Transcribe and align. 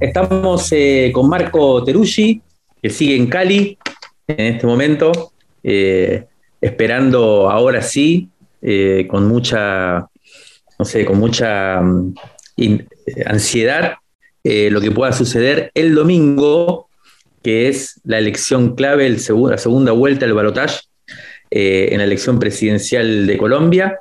Estamos 0.00 0.72
eh, 0.72 1.10
con 1.14 1.28
Marco 1.28 1.84
Teruggi, 1.84 2.40
que 2.82 2.90
sigue 2.90 3.16
en 3.16 3.26
Cali 3.26 3.78
en 4.26 4.54
este 4.54 4.66
momento, 4.66 5.32
eh, 5.62 6.24
esperando 6.60 7.50
ahora 7.50 7.80
sí, 7.82 8.28
eh, 8.60 9.06
con 9.08 9.28
mucha, 9.28 10.06
no 10.78 10.84
sé, 10.84 11.04
con 11.04 11.18
mucha 11.18 11.80
mm, 11.80 12.14
ansiedad, 13.26 13.94
lo 14.42 14.80
que 14.82 14.90
pueda 14.90 15.12
suceder 15.12 15.70
el 15.72 15.94
domingo, 15.94 16.88
que 17.42 17.68
es 17.68 18.00
la 18.04 18.18
elección 18.18 18.74
clave, 18.74 19.06
el 19.06 19.16
la 19.16 19.58
segunda 19.58 19.92
vuelta 19.92 20.26
del 20.26 20.34
balotaje 20.34 20.80
en 21.50 21.96
la 21.96 22.04
elección 22.04 22.38
presidencial 22.38 23.26
de 23.26 23.38
Colombia 23.38 24.00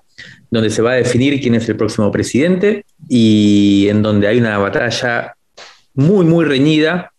donde 0.54 0.70
se 0.70 0.84
va 0.84 0.91
a 0.91 0.96
definir 0.96 1.41
quién 1.41 1.55
es 1.55 1.68
el 1.68 1.76
próximo 1.76 2.12
presidente 2.12 2.85
y 3.10 3.88
en 3.90 4.04
donde 4.04 4.27
hay 4.27 4.38
una 4.38 4.60
batalla 4.60 5.33
muy, 5.94 6.26
muy 6.26 6.46
reñida 6.46 7.12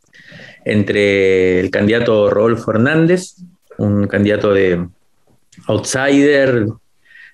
entre 0.64 1.60
el 1.60 1.70
candidato 1.70 2.30
Rodolfo 2.30 2.70
Hernández, 2.70 3.36
un 3.78 4.06
candidato 4.06 4.52
de 4.52 4.86
outsider, 5.66 6.66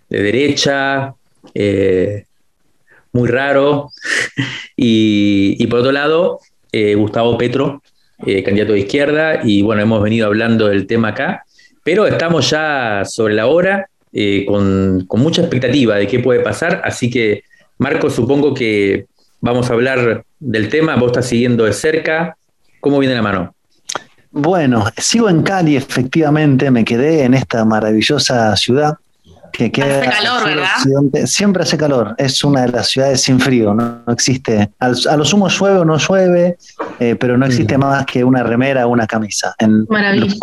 de 0.08 0.22
derecha, 0.22 1.14
eh, 1.55 2.24
muy 3.12 3.28
raro, 3.28 3.91
y, 4.77 5.66
por 5.69 5.80
otro 5.80 5.92
lado, 5.92 6.41
eh, 6.72 6.94
Gustavo 6.94 7.38
Petro, 7.38 7.82
eh, 8.27 8.42
candidato 8.42 8.72
de 8.72 8.80
izquierda, 8.80 9.41
y 9.44 9.62
bueno, 9.62 9.82
hemos 9.82 10.02
venido 10.02 10.27
hablando 10.27 10.69
del 10.69 10.86
tema 10.86 11.08
acá, 11.08 11.44
pero 11.84 12.06
estamos 12.06 12.50
ya 12.50 13.04
sobre 13.04 13.34
la 13.34 13.47
hora, 13.47 13.86
con, 14.48 15.04
con 15.06 15.20
mucha 15.20 15.41
expectativa 15.41 15.94
de 15.94 16.08
qué 16.08 16.19
puede 16.19 16.41
pasar, 16.41 16.82
así 16.84 17.08
que 17.08 17.44
Marco, 17.78 18.10
supongo 18.10 18.52
que 18.52 19.06
vamos 19.41 19.70
a 19.70 19.74
hablar 19.74 20.24
del 20.38 20.69
tema, 20.69 20.96
vos 20.96 21.08
estás 21.08 21.27
siguiendo 21.27 21.64
de 21.64 21.72
cerca, 21.72 22.36
¿cómo 22.80 22.98
viene 22.98 23.14
la 23.14 23.22
mano? 23.22 23.55
Bueno, 24.30 24.84
sigo 24.97 25.28
en 25.28 25.42
Cali, 25.42 25.77
efectivamente, 25.77 26.70
me 26.70 26.84
quedé 26.84 27.24
en 27.24 27.34
esta 27.34 27.64
maravillosa 27.64 28.56
ciudad 28.56 28.94
que 29.52 29.72
queda 29.72 30.00
hace 30.00 30.10
calor, 30.10 30.44
¿verdad? 30.44 31.27
Siempre 31.27 31.64
hace 31.64 31.77
calor, 31.77 32.14
es 32.16 32.44
una 32.44 32.62
de 32.62 32.69
las 32.69 32.88
ciudades 32.88 33.20
sin 33.20 33.41
frío, 33.41 33.74
no, 33.74 34.05
existe, 34.06 34.70
a 34.78 35.16
lo 35.16 35.24
sumo 35.24 35.48
llueve 35.48 35.78
o 35.80 35.84
no 35.84 35.98
llueve, 35.98 36.56
eh, 37.00 37.16
pero 37.19 37.36
no 37.36 37.47
existe 37.47 37.77
mm. 37.77 37.80
más 37.80 38.06
que 38.06 38.22
una 38.22 38.44
remera 38.44 38.86
o 38.86 38.91
una 38.91 39.06
camisa, 39.08 39.54
en, 39.58 39.86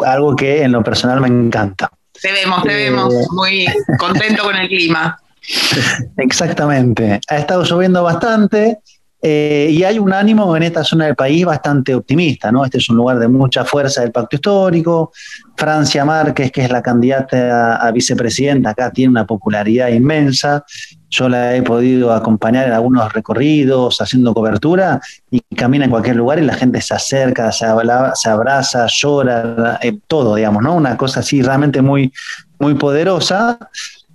algo 0.06 0.36
que 0.36 0.64
en 0.64 0.74
lo 0.74 0.84
personal 0.84 1.22
me 1.22 1.28
encanta. 1.28 1.90
Te 2.22 2.32
vemos, 2.32 2.64
te 2.64 2.76
vemos 2.76 3.14
eh, 3.14 3.26
muy 3.32 3.66
contento 3.98 4.44
con 4.44 4.56
el 4.56 4.68
clima. 4.68 5.18
Exactamente. 6.18 7.20
Ha 7.28 7.38
estado 7.38 7.64
lloviendo 7.64 8.04
bastante 8.04 8.80
eh, 9.20 9.70
y 9.72 9.84
hay 9.84 9.98
un 9.98 10.14
ánimo 10.14 10.56
en 10.56 10.64
esta 10.64 10.84
zona 10.84 11.06
del 11.06 11.16
país 11.16 11.44
bastante 11.44 11.96
optimista, 11.96 12.52
¿no? 12.52 12.64
Este 12.64 12.78
es 12.78 12.88
un 12.90 12.98
lugar 12.98 13.18
de 13.18 13.28
mucha 13.28 13.66
fuerza 13.66 14.02
del 14.02 14.12
pacto 14.12 14.36
histórico. 14.36 15.12
Francia 15.56 16.06
Márquez, 16.06 16.52
que 16.52 16.64
es 16.64 16.70
la 16.70 16.84
candidata 16.84 17.78
a, 17.78 17.92
vicepresidenta, 17.92 18.72
acá 18.72 18.92
tiene 18.92 19.10
una 19.10 19.26
popularidad 19.26 19.88
inmensa. 19.88 20.64
Yo 21.10 21.30
la 21.30 21.56
he 21.56 21.64
podido 21.64 22.14
acompañar 22.14 22.68
en 22.68 22.74
algunos 22.74 23.12
recorridos, 23.12 24.00
haciendo 24.02 24.36
cobertura, 24.36 25.02
y 25.32 25.40
camina 25.56 25.86
en 25.86 25.92
cualquier 25.92 26.18
lugar 26.18 26.38
y 26.38 26.44
la 26.44 26.54
gente 26.54 26.80
se 26.82 26.94
acerca, 26.94 27.52
se, 27.52 27.66
abraza, 27.66 28.86
llora, 28.88 29.80
eh, 29.82 29.98
todo, 30.06 30.36
digamos, 30.36 30.62
¿no? 30.62 30.76
Una 30.76 30.96
cosa 30.96 31.22
así 31.22 31.42
realmente 31.42 31.82
muy, 31.82 32.14
muy 32.60 32.76
poderosa. 32.76 33.58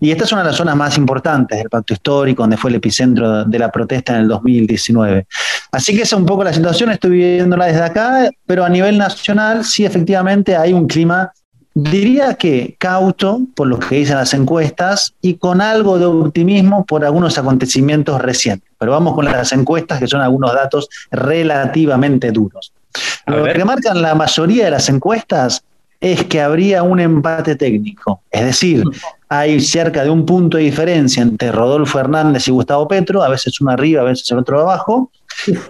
Y 0.03 0.11
esta 0.11 0.25
es 0.25 0.33
una 0.33 0.43
de 0.43 0.49
las 0.49 0.57
zonas 0.57 0.75
más 0.75 0.99
importantes 0.99 1.57
del 1.57 1.71
pacto 1.71 1.95
histórico, 1.95 2.43
donde 2.43 2.57
fue 2.57 2.71
el 2.71 2.75
epicentro 2.75 3.45
de 3.45 3.57
la 3.57 3.71
protesta 3.71 4.13
en 4.15 4.23
el 4.23 4.29
2019. 4.29 5.29
Así 5.71 5.95
que 5.95 6.03
esa 6.03 6.17
es 6.17 6.21
un 6.21 6.27
poco 6.27 6.43
la 6.43 6.53
situación, 6.53 6.91
estoy 6.91 7.11
viviéndola 7.11 7.67
desde 7.67 7.85
acá, 7.85 8.29
pero 8.45 8.65
a 8.65 8.69
nivel 8.69 8.99
nacional 8.99 9.65
sí 9.65 9.85
efectivamente 9.85 10.57
hay 10.57 10.73
un 10.73 10.89
clima, 10.89 11.31
diría 11.73 12.35
que 12.35 12.75
cauto 12.81 13.43
por 13.55 13.69
lo 13.69 13.79
que 13.79 13.95
dicen 13.95 14.17
las 14.17 14.35
encuestas 14.35 15.15
y 15.23 15.35
con 15.35 15.61
algo 15.61 15.97
de 16.01 16.07
optimismo 16.07 16.85
por 16.85 17.05
algunos 17.05 17.39
acontecimientos 17.39 18.21
recientes. 18.21 18.69
Pero 18.79 18.91
vamos 18.91 19.15
con 19.15 19.27
las 19.27 19.53
encuestas, 19.53 20.01
que 20.01 20.09
son 20.09 20.21
algunos 20.21 20.53
datos 20.53 20.89
relativamente 21.13 22.33
duros. 22.33 22.73
Lo 23.27 23.45
que 23.45 23.65
marcan 23.65 24.03
la 24.03 24.17
mayoría 24.17 24.65
de 24.65 24.73
las 24.73 24.89
encuestas 24.89 25.63
es 26.03 26.25
que 26.25 26.41
habría 26.41 26.83
un 26.83 26.99
empate 26.99 27.55
técnico. 27.55 28.23
Es 28.33 28.45
decir, 28.45 28.83
hay 29.35 29.61
cerca 29.61 30.05
de 30.05 30.11
un 30.11 30.27
punto 30.27 30.59
de 30.59 30.65
diferencia 30.65 31.23
entre 31.23 31.51
Rodolfo 31.51 31.99
Hernández 31.99 32.47
y 32.49 32.51
Gustavo 32.51 32.87
Petro, 32.87 33.23
a 33.23 33.31
veces 33.31 33.59
uno 33.63 33.71
arriba, 33.71 34.03
a 34.03 34.05
veces 34.05 34.31
el 34.31 34.37
otro 34.37 34.61
abajo, 34.61 35.11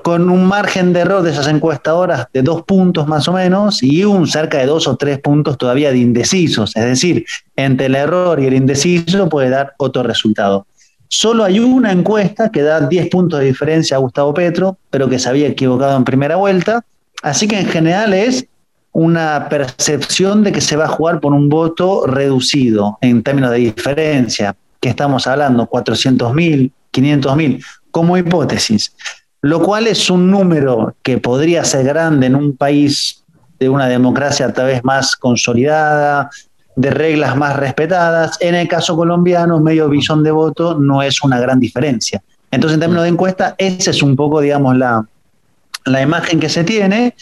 con 0.02 0.28
un 0.30 0.46
margen 0.46 0.92
de 0.92 0.98
error 0.98 1.22
de 1.22 1.30
esas 1.30 1.46
encuestadoras 1.46 2.26
de 2.32 2.42
dos 2.42 2.62
puntos 2.62 3.06
más 3.06 3.28
o 3.28 3.32
menos 3.32 3.80
y 3.80 4.02
un 4.02 4.26
cerca 4.26 4.58
de 4.58 4.66
dos 4.66 4.88
o 4.88 4.96
tres 4.96 5.20
puntos 5.20 5.56
todavía 5.58 5.92
de 5.92 5.98
indecisos. 5.98 6.74
Es 6.74 6.84
decir, 6.84 7.24
entre 7.54 7.86
el 7.86 7.94
error 7.94 8.40
y 8.40 8.46
el 8.46 8.54
indeciso 8.54 9.28
puede 9.28 9.50
dar 9.50 9.74
otro 9.78 10.02
resultado. 10.02 10.66
Solo 11.06 11.44
hay 11.44 11.60
una 11.60 11.92
encuesta 11.92 12.50
que 12.50 12.62
da 12.62 12.80
10 12.80 13.10
puntos 13.10 13.38
de 13.38 13.46
diferencia 13.46 13.96
a 13.96 14.00
Gustavo 14.00 14.34
Petro, 14.34 14.76
pero 14.90 15.08
que 15.08 15.20
se 15.20 15.28
había 15.28 15.46
equivocado 15.46 15.96
en 15.96 16.02
primera 16.02 16.34
vuelta. 16.34 16.84
Así 17.22 17.46
que 17.46 17.60
en 17.60 17.66
general 17.66 18.12
es 18.12 18.48
una 18.92 19.48
percepción 19.48 20.44
de 20.44 20.53
que 20.53 20.60
se 20.60 20.76
va 20.76 20.84
a 20.84 20.88
jugar 20.88 21.20
por 21.20 21.32
un 21.32 21.48
voto 21.48 22.06
reducido 22.06 22.98
en 23.00 23.22
términos 23.22 23.50
de 23.50 23.58
diferencia, 23.58 24.54
que 24.80 24.91
estamos 24.91 25.26
hablando 25.26 25.69
400.000, 25.69 26.70
500.000, 26.92 27.64
como 27.91 28.16
hipótesis, 28.19 28.94
lo 29.41 29.62
cual 29.62 29.86
es 29.86 30.10
un 30.10 30.30
número 30.30 30.94
que 31.03 31.19
podría 31.19 31.64
ser 31.64 31.84
grande 31.84 32.26
en 32.26 32.36
un 32.36 32.56
país 32.56 33.22
de 33.58 33.69
una 33.69 33.88
democracia 33.88 34.53
tal 34.53 34.66
vez 34.66 34.84
más 34.84 35.16
consolidada, 35.16 36.30
de 36.76 36.91
reglas 36.91 37.36
más 37.36 37.56
respetadas. 37.56 38.36
En 38.41 38.54
el 38.54 38.69
caso 38.69 38.97
colombiano, 38.97 39.60
medio 39.60 39.88
billón 39.88 40.22
de 40.22 40.30
votos 40.30 40.78
no 40.80 41.03
es 41.03 41.22
una 41.22 41.38
gran 41.38 41.60
diferencia. 41.60 42.22
Entonces, 42.50 42.74
en 42.74 42.80
términos 42.80 43.04
de 43.04 43.10
encuesta, 43.10 43.54
esa 43.56 43.91
es 43.91 44.03
un 44.03 44.16
poco, 44.16 44.41
digamos, 44.41 44.76
la, 44.76 45.06
la 45.84 46.03
imagen 46.03 46.38
que 46.38 46.48
se 46.48 46.64
tiene 46.64 47.14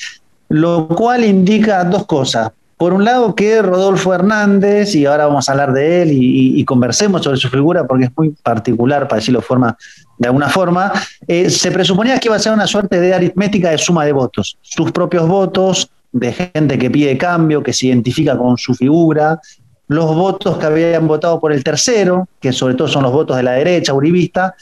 lo 0.51 0.89
cual 0.89 1.25
indica 1.25 1.85
dos 1.85 2.07
cosas. 2.07 2.51
Por 2.77 2.93
un 2.93 3.05
lado, 3.05 3.35
que 3.35 3.63
Rodolfo 3.63 4.13
Hernández, 4.13 4.95
y 4.95 5.07
ahora 5.07 5.27
vamos 5.27 5.49
a 5.49 5.53
hablar 5.53 5.73
de 5.73 6.03
él 6.03 6.11
y, 6.13 6.65
conversemos 6.65 7.23
sobre 7.23 7.37
su 7.37 7.49
figura 7.49 7.87
porque 7.87 8.07
es 8.07 8.11
muy 8.17 8.31
particular, 8.31 9.07
para 9.07 9.21
decirlo 9.21 9.43
forma, 9.43 9.77
de 10.19 10.29
alguna 10.29 10.49
forma, 10.49 10.93
eh, 11.27 11.51
se 11.51 11.71
presuponía 11.71 12.19
que 12.19 12.29
iba 12.29 12.37
a 12.37 12.41
ser 12.41 12.53
una 12.53 12.67
suerte 12.67 13.01
de 13.01 13.15
aritmética 13.15 13.71
de 13.71 13.79
suma 13.79 14.05
de 14.05 14.13
votos. 14.13 14.57
Sus 14.61 14.91
propios 14.93 15.29
votos, 15.29 15.91
de 16.11 16.33
gente 16.33 16.79
que 16.79 16.91
pide 16.91 17.17
cambio, 17.17 17.63
que 17.63 17.73
se 17.73 17.87
identifica 17.87 18.37
con 18.37 18.57
su 18.57 18.75
figura, 18.75 19.41
los 19.87 20.15
votos 20.15 20.59
que 20.59 20.67
habían 20.67 21.07
votado 21.07 21.39
por 21.39 21.53
el 21.53 21.63
tercero, 21.63 22.29
que 22.41 22.53
sobre 22.53 22.75
todo 22.75 22.89
son 22.89 23.03
los 23.05 23.13
votos 23.13 23.37
de 23.37 23.43
la 23.43 23.53
derecha, 23.53 23.93
uribista, 23.93 24.55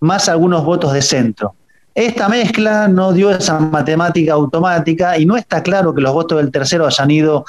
más 0.00 0.28
algunos 0.28 0.64
votos 0.64 0.92
de 0.92 1.02
centro. 1.02 1.54
Esta 1.96 2.28
mezcla 2.28 2.88
no 2.88 3.14
dio 3.14 3.30
esa 3.30 3.58
matemática 3.58 4.34
automática 4.34 5.18
y 5.18 5.24
no 5.24 5.34
está 5.34 5.62
claro 5.62 5.94
que 5.94 6.02
los 6.02 6.12
votos 6.12 6.36
del 6.36 6.50
tercero 6.50 6.84
hayan 6.86 7.10
ido, 7.10 7.46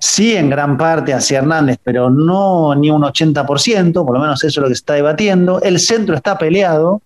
sí, 0.00 0.34
en 0.34 0.50
gran 0.50 0.76
parte 0.76 1.14
hacia 1.14 1.38
Hernández, 1.38 1.78
pero 1.80 2.10
no 2.10 2.74
ni 2.74 2.90
un 2.90 3.02
80%, 3.02 3.92
por 4.04 4.12
lo 4.12 4.18
menos 4.18 4.42
eso 4.42 4.58
es 4.58 4.62
lo 4.64 4.68
que 4.68 4.74
se 4.74 4.80
está 4.80 4.94
debatiendo. 4.94 5.62
El 5.62 5.78
centro 5.78 6.16
está 6.16 6.36
peleado, 6.36 7.02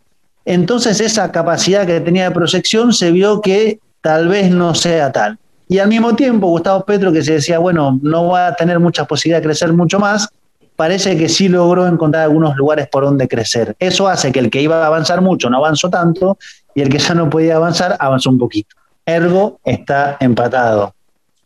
entonces 0.47 1.03
esa 1.03 1.31
capacidad 1.31 1.87
que 1.87 2.01
tenía 2.01 2.25
de 2.25 2.35
proyección 2.35 2.95
se 2.95 3.13
vio 3.13 3.43
que 3.43 3.81
tal 4.01 4.29
vez 4.29 4.51
no 4.51 4.75
sea 4.75 5.13
tal. 5.13 5.39
Y 5.69 5.81
al 5.81 5.89
mismo 5.89 6.17
tiempo, 6.17 6.47
Gustavo 6.47 6.87
Petro, 6.87 7.13
que 7.13 7.23
se 7.23 7.35
decía, 7.35 7.59
bueno, 7.59 8.01
no 8.03 8.29
va 8.29 8.47
a 8.47 8.55
tener 8.55 8.81
mucha 8.81 9.05
posibilidad 9.05 9.43
de 9.43 9.49
crecer 9.49 9.75
mucho 9.75 10.01
más, 10.01 10.31
parece 10.79 11.19
que 11.19 11.29
sí 11.29 11.49
logró 11.49 11.89
encontrar 11.89 12.23
algunos 12.23 12.57
lugares 12.57 12.87
por 12.87 13.03
donde 13.03 13.27
crecer. 13.27 13.75
Eso 13.81 14.07
hace 14.07 14.31
que 14.31 14.39
el 14.39 14.49
que 14.49 14.63
iba 14.63 14.85
a 14.85 14.87
avanzar 14.87 15.21
mucho 15.21 15.51
no 15.51 15.57
avanzó 15.57 15.91
tanto 15.91 16.39
y 16.73 16.83
el 16.83 16.89
que 16.89 17.01
ya 17.01 17.15
no 17.15 17.29
podía 17.29 17.57
avanzar 17.57 17.97
avanzó 17.99 18.31
un 18.31 18.39
poquito. 18.39 18.77
Ergo 19.05 19.59
está 19.65 20.17
empatado. 20.21 20.95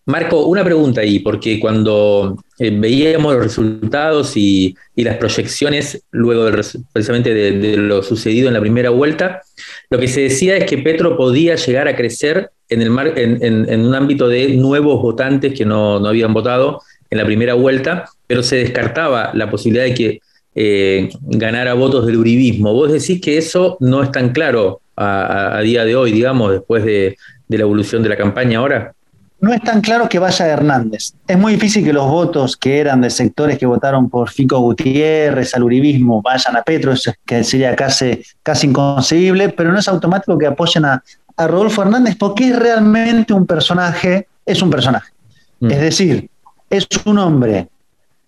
Marco, 0.04 0.44
una 0.44 0.62
pregunta 0.62 1.00
ahí, 1.00 1.20
porque 1.20 1.58
cuando 1.58 2.36
eh, 2.58 2.76
veíamos 2.78 3.32
los 3.32 3.42
resultados 3.42 4.36
y, 4.36 4.76
las 4.96 5.16
proyecciones 5.16 6.02
luego 6.10 6.50
precisamente 6.92 7.32
de, 7.32 7.76
lo 7.78 8.02
sucedido 8.02 8.48
en 8.48 8.54
la 8.54 8.60
primera 8.60 8.90
vuelta, 8.90 9.40
lo 9.88 9.98
que 9.98 10.08
se 10.08 10.22
decía 10.22 10.58
es 10.58 10.64
que 10.64 10.76
Petro 10.76 11.16
podía 11.16 11.54
llegar 11.54 11.88
a 11.88 11.96
crecer 11.96 12.50
en, 12.68 12.82
en, 12.82 13.86
un 13.86 13.94
ámbito 13.94 14.28
de 14.28 14.48
nuevos 14.56 15.00
votantes 15.00 15.56
que 15.56 15.64
no, 15.64 16.06
habían 16.06 16.34
votado 16.34 16.82
en 17.12 17.18
la 17.18 17.26
primera 17.26 17.52
vuelta, 17.52 18.06
pero 18.26 18.42
se 18.42 18.56
descartaba 18.56 19.30
la 19.34 19.50
posibilidad 19.50 19.84
de 19.84 19.94
que 19.94 20.20
eh, 20.54 21.10
ganara 21.20 21.74
votos 21.74 22.06
del 22.06 22.16
uribismo. 22.16 22.72
Vos 22.72 22.90
decís 22.90 23.20
que 23.20 23.36
eso 23.36 23.76
no 23.80 24.02
es 24.02 24.10
tan 24.10 24.30
claro 24.30 24.80
a, 24.96 25.60
día 25.62 25.84
de 25.84 25.94
hoy, 25.94 26.10
digamos, 26.12 26.52
después 26.52 26.84
de 26.84 27.16
la 27.48 27.60
evolución 27.60 28.02
de 28.02 28.08
la 28.08 28.16
campaña 28.16 28.58
ahora 28.58 28.94
no 29.42 29.52
es 29.52 29.60
tan 29.60 29.80
claro 29.80 30.08
que 30.08 30.20
vaya 30.20 30.46
Hernández. 30.46 31.14
Es 31.26 31.36
muy 31.36 31.54
difícil 31.54 31.84
que 31.84 31.92
los 31.92 32.06
votos 32.06 32.56
que 32.56 32.78
eran 32.78 33.00
de 33.00 33.10
sectores 33.10 33.58
que 33.58 33.66
votaron 33.66 34.08
por 34.08 34.30
Fico 34.30 34.60
Gutiérrez, 34.60 35.52
al 35.56 35.64
uribismo, 35.64 36.22
vayan 36.22 36.56
a 36.56 36.62
Petro, 36.62 36.92
eso 36.92 37.12
que 37.26 37.42
sería 37.42 37.74
casi, 37.74 38.22
casi 38.44 38.68
inconcebible, 38.68 39.48
pero 39.48 39.72
no 39.72 39.80
es 39.80 39.88
automático 39.88 40.38
que 40.38 40.46
apoyen 40.46 40.84
a, 40.84 41.02
Rodolfo 41.36 41.82
Hernández 41.82 42.14
porque 42.16 42.50
es 42.50 42.56
realmente 42.56 43.32
un 43.32 43.44
personaje, 43.44 44.28
es 44.46 44.62
un 44.62 44.70
personaje. 44.70 45.10
Mm. 45.58 45.70
Es 45.72 45.80
decir, 45.80 46.30
es 46.72 46.88
un 47.04 47.18
hombre 47.18 47.68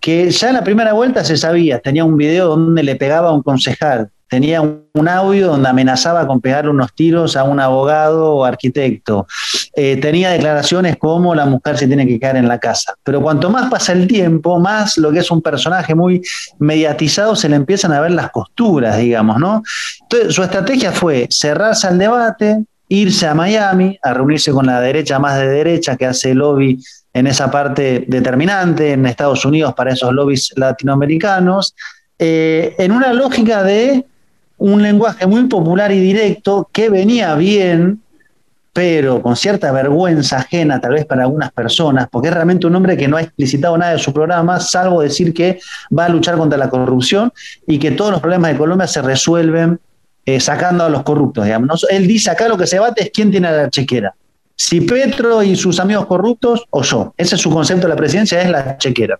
que 0.00 0.31
ya 0.31 0.49
en 0.49 0.55
la 0.55 0.62
primera 0.62 0.93
vuelta 0.93 1.25
se 1.25 1.37
sabía, 1.37 1.79
tenía 1.79 2.05
un 2.05 2.17
video 2.17 2.49
donde 2.49 2.82
le 2.82 2.94
pegaba 2.94 3.31
a 3.31 3.32
un 3.32 3.43
concejal, 3.43 4.11
tenía 4.29 4.61
un 4.61 5.08
audio 5.08 5.46
donde 5.46 5.67
amenazaba 5.67 6.26
con 6.26 6.43
pegarle 6.43 6.70
unos 6.70 6.93
tiros 6.94 7.38
a 7.38 7.44
un 7.44 7.58
abogado 7.58 8.35
o 8.35 8.44
arquitecto. 8.44 9.26
Eh, 9.75 9.96
tenía 9.96 10.31
declaraciones 10.31 10.99
como 10.99 11.35
la 11.35 11.46
mujer 11.46 11.79
se 11.79 11.87
tiene 11.87 12.06
que 12.06 12.20
quedar 12.20 12.37
en 12.37 12.49
la 12.49 12.58
casa. 12.58 12.94
Pero 13.02 13.23
cuanto 13.23 13.49
más 13.49 13.70
pasa 13.70 13.93
el 13.93 14.06
tiempo, 14.06 14.61
más 14.61 14.99
lo 14.99 15.11
que 15.11 15.20
es 15.20 15.31
un 15.31 15.40
personaje 15.40 15.94
muy 15.94 16.20
mediatizado, 16.58 17.35
se 17.35 17.49
le 17.49 17.56
empiezan 17.56 17.93
a 17.93 18.00
ver 18.00 18.11
las 18.11 18.31
costuras, 18.31 18.99
digamos, 18.99 19.38
¿no? 19.38 19.62
Entonces, 20.02 20.35
su 20.35 20.43
estrategia 20.43 20.93
fue 20.93 21.26
cerrarse 21.31 21.87
al 21.87 21.97
debate, 21.97 22.62
irse 22.88 23.26
a 23.26 23.35
Miami, 23.35 23.99
a 24.02 24.12
reunirse 24.12 24.52
con 24.52 24.67
la 24.67 24.82
derecha 24.82 25.19
más 25.19 25.38
de 25.38 25.49
derecha 25.49 25.97
que 25.97 26.05
hace 26.05 26.35
lobby 26.35 26.79
en 27.14 27.28
esa 27.28 27.50
parte 27.50 28.05
determinante 28.08 28.93
en 28.93 29.06
Estados 29.06 29.44
Unidos 29.44 29.72
para 29.75 29.93
esos 29.93 30.12
lobbies 30.12 30.52
latinoamericanos, 30.56 31.75
eh, 32.19 32.75
en 32.78 32.93
una 32.93 33.12
lógica 33.12 33.62
de 33.62 34.05
un 34.58 34.82
lenguaje 34.82 35.26
muy 35.26 35.44
popular 35.44 35.93
y 35.93 36.00
directo 36.00 36.69
que 36.72 36.90
venía 36.90 37.34
bien, 37.37 38.00
pero 38.72 39.22
con 39.22 39.37
cierta 39.37 39.70
vergüenza 39.70 40.38
ajena 40.38 40.81
tal 40.81 40.94
vez 40.94 41.06
para 41.06 41.22
algunas 41.22 41.52
personas, 41.52 42.08
porque 42.11 42.28
es 42.28 42.34
realmente 42.34 42.66
un 42.66 42.75
hombre 42.75 42.96
que 42.96 43.06
no 43.06 43.16
ha 43.16 43.22
explicitado 43.22 43.78
nada 43.78 43.93
de 43.93 43.99
su 44.00 44.12
programa, 44.12 44.58
salvo 44.58 45.00
decir 45.00 45.32
que 45.32 45.61
va 45.96 46.06
a 46.06 46.08
luchar 46.08 46.37
contra 46.37 46.58
la 46.58 46.69
corrupción 46.69 47.32
y 47.66 47.78
que 47.78 47.93
todos 47.93 48.11
los 48.11 48.20
problemas 48.20 48.50
de 48.50 48.58
Colombia 48.58 48.88
se 48.88 49.00
resuelven 49.00 49.78
eh, 50.26 50.40
sacando 50.40 50.84
a 50.84 50.88
los 50.88 51.05
corruptos. 51.05 51.44
Digamos. 51.44 51.87
Él 51.88 52.08
dice 52.08 52.31
acá 52.31 52.49
lo 52.49 52.56
que 52.56 52.66
se 52.66 52.81
bate 52.81 53.05
es 53.05 53.11
quién 53.12 53.31
tiene 53.31 53.52
la 53.52 53.70
chequera. 53.70 54.12
Si 54.56 54.81
Petro 54.83 55.43
y 55.43 55.56
sus 55.56 55.81
amigos 55.81 56.06
corruptos 56.06 56.65
o 56.71 56.83
yo. 56.83 57.15
Ese 57.17 57.35
es 57.35 57.41
su 57.41 57.51
concepto 57.51 57.83
de 57.83 57.89
la 57.89 57.97
presidencia, 57.97 58.41
es 58.41 58.51
la 58.51 58.79
chequera. 58.79 59.19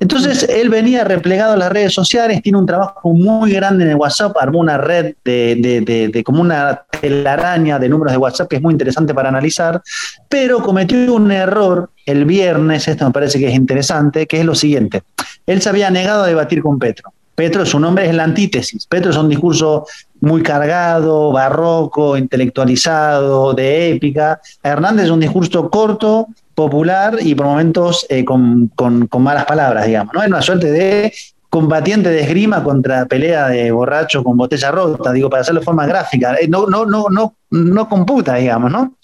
Entonces 0.00 0.48
él 0.48 0.70
venía 0.70 1.04
replegado 1.04 1.52
a 1.52 1.56
las 1.56 1.70
redes 1.70 1.94
sociales, 1.94 2.42
tiene 2.42 2.58
un 2.58 2.66
trabajo 2.66 3.12
muy 3.12 3.52
grande 3.52 3.84
en 3.84 3.90
el 3.90 3.96
WhatsApp, 3.96 4.36
armó 4.40 4.58
una 4.58 4.76
red 4.76 5.14
de, 5.24 6.22
como 6.24 6.40
una 6.40 6.82
telaraña 7.00 7.78
de 7.78 7.88
números 7.88 8.12
de 8.12 8.18
WhatsApp 8.18 8.48
que 8.48 8.56
es 8.56 8.62
muy 8.62 8.72
interesante 8.72 9.14
para 9.14 9.28
analizar, 9.28 9.80
pero 10.28 10.60
cometió 10.60 11.14
un 11.14 11.30
error 11.30 11.90
el 12.06 12.24
viernes, 12.24 12.88
esto 12.88 13.06
me 13.06 13.12
parece 13.12 13.38
que 13.38 13.46
es 13.46 13.54
interesante, 13.54 14.26
que 14.26 14.40
es 14.40 14.44
lo 14.44 14.56
siguiente. 14.56 15.04
Él 15.46 15.62
se 15.62 15.68
había 15.68 15.90
negado 15.90 16.24
a 16.24 16.26
debatir 16.26 16.60
con 16.60 16.78
Petro. 16.78 17.12
Petro, 17.34 17.66
su 17.66 17.80
nombre 17.80 18.08
es 18.08 18.14
la 18.14 18.24
antítesis. 18.24 18.86
Petro 18.86 19.10
es 19.10 19.16
un 19.16 19.28
discurso 19.28 19.86
muy 20.20 20.42
cargado, 20.42 21.32
barroco, 21.32 22.16
intelectualizado, 22.16 23.54
de 23.54 23.90
épica. 23.90 24.40
Hernández 24.62 25.06
es 25.06 25.10
un 25.10 25.20
discurso 25.20 25.68
corto, 25.68 26.28
popular 26.54 27.16
y 27.20 27.34
por 27.34 27.46
momentos 27.46 28.06
eh, 28.08 28.24
con, 28.24 28.70
malas 29.18 29.44
palabras, 29.44 29.86
digamos, 29.86 30.14
¿no? 30.14 30.22
Es 30.22 30.28
una 30.28 30.42
suerte 30.42 30.70
de 30.70 31.12
combatiente 31.50 32.10
de 32.10 32.22
esgrima 32.22 32.62
contra 32.64 33.06
pelea 33.06 33.48
de 33.48 33.70
borracho 33.70 34.24
con 34.24 34.36
botella 34.36 34.70
rota, 34.70 35.12
digo, 35.12 35.30
para 35.30 35.42
hacerlo 35.42 35.60
de 35.60 35.64
forma 35.64 35.86
gráfica. 35.86 36.36
Eh, 36.40 36.48
no, 36.48 36.66
no, 36.66 36.84
no, 36.86 37.06
no, 37.10 37.36
no 37.50 37.88
computa, 37.88 38.36
digamos, 38.36 38.70
¿no? 38.70 38.96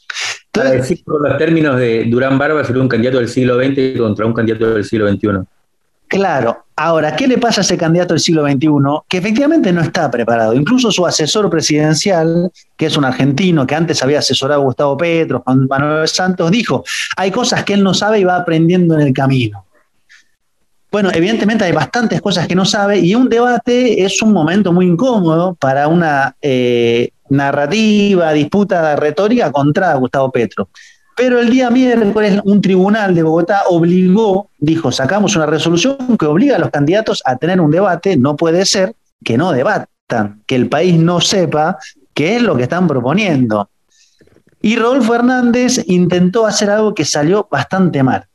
Entonces, 0.53 1.03
por 1.03 1.29
los 1.29 1.39
términos 1.39 1.77
de 1.77 2.05
Durán 2.07 2.37
Barba 2.37 2.65
sería 2.65 2.83
un 2.83 2.89
candidato 2.89 3.19
del 3.19 3.29
siglo 3.29 3.57
XX 3.57 3.99
contra 3.99 4.27
un 4.27 4.33
candidato 4.33 4.75
del 4.75 4.85
siglo 4.85 5.09
XXI. 5.09 5.29
Claro. 6.11 6.65
Ahora, 6.75 7.15
¿qué 7.15 7.29
le 7.29 7.39
pasa 7.39 7.61
a 7.61 7.63
ese 7.63 7.79
candidato 7.79 8.15
del 8.15 8.21
siglo 8.21 8.45
XXI? 8.45 8.69
Que 9.09 9.19
efectivamente 9.19 9.73
no 9.73 9.81
está 9.81 10.11
preparado. 10.11 10.55
Incluso 10.55 10.91
su 10.91 11.07
asesor 11.07 11.49
presidencial, 11.49 12.51
que 12.77 12.87
es 12.87 12.97
un 12.97 13.05
argentino 13.05 13.65
que 13.65 13.77
antes 13.77 14.03
había 14.03 14.19
asesorado 14.19 14.61
a 14.61 14.65
Gustavo 14.65 14.97
Petro, 14.97 15.41
Juan 15.45 15.69
Manuel 15.69 16.09
Santos, 16.09 16.51
dijo, 16.51 16.83
hay 17.17 17.31
cosas 17.31 17.63
que 17.63 17.75
él 17.75 17.85
no 17.85 17.95
sabe 17.95 18.19
y 18.19 18.25
va 18.25 18.35
aprendiendo 18.35 18.97
en 18.97 19.07
el 19.07 19.13
camino. 19.13 19.65
Bueno, 20.91 21.11
evidentemente 21.15 21.65
hay 21.65 21.71
bastantes 21.71 22.21
cosas 22.21 22.49
que 22.49 22.57
no 22.57 22.65
sabe 22.65 22.99
y 22.99 23.15
un 23.15 23.29
debate 23.29 24.05
es 24.05 24.21
un 24.21 24.33
momento 24.33 24.73
muy 24.73 24.87
incómodo 24.87 25.55
para 25.55 25.87
una 25.87 26.35
eh, 26.43 27.11
narrativa, 27.29 28.33
disputa 28.33 28.97
retórica 28.97 29.53
contra 29.53 29.95
Gustavo 29.95 30.33
Petro. 30.33 30.71
Pero 31.17 31.39
el 31.39 31.51
día 31.51 31.71
miércoles 31.71 32.41
un 32.45 32.61
tribunal 32.61 33.15
de 33.15 33.23
Bogotá 33.23 33.63
obligó, 33.69 34.49
dijo, 34.59 34.91
sacamos 34.91 35.37
una 35.37 35.47
resolución 35.47 36.17
que 36.19 36.27
obliga 36.27 36.57
a 36.57 36.59
los 36.59 36.71
candidatos 36.71 37.23
a 37.25 37.37
tener 37.37 37.61
un 37.61 37.71
debate, 37.71 38.17
no 38.17 38.37
puede 38.37 38.65
ser 38.65 38.95
que 39.25 39.37
no 39.37 39.53
debatan, 39.53 40.43
que 40.47 40.57
el 40.57 40.69
país 40.69 40.99
no 40.99 41.21
sepa 41.21 41.79
qué 42.15 42.37
es 42.37 42.43
lo 42.43 42.57
que 42.57 42.65
están 42.65 42.89
proponiendo. 42.89 43.69
Y 44.63 44.77
Rodolfo 44.77 45.15
Hernández 45.15 45.85
intentó 45.87 46.47
hacer 46.47 46.71
algo 46.71 46.95
que 46.95 47.05
salió 47.05 47.49
bastante 47.51 48.03
mal, 48.03 48.27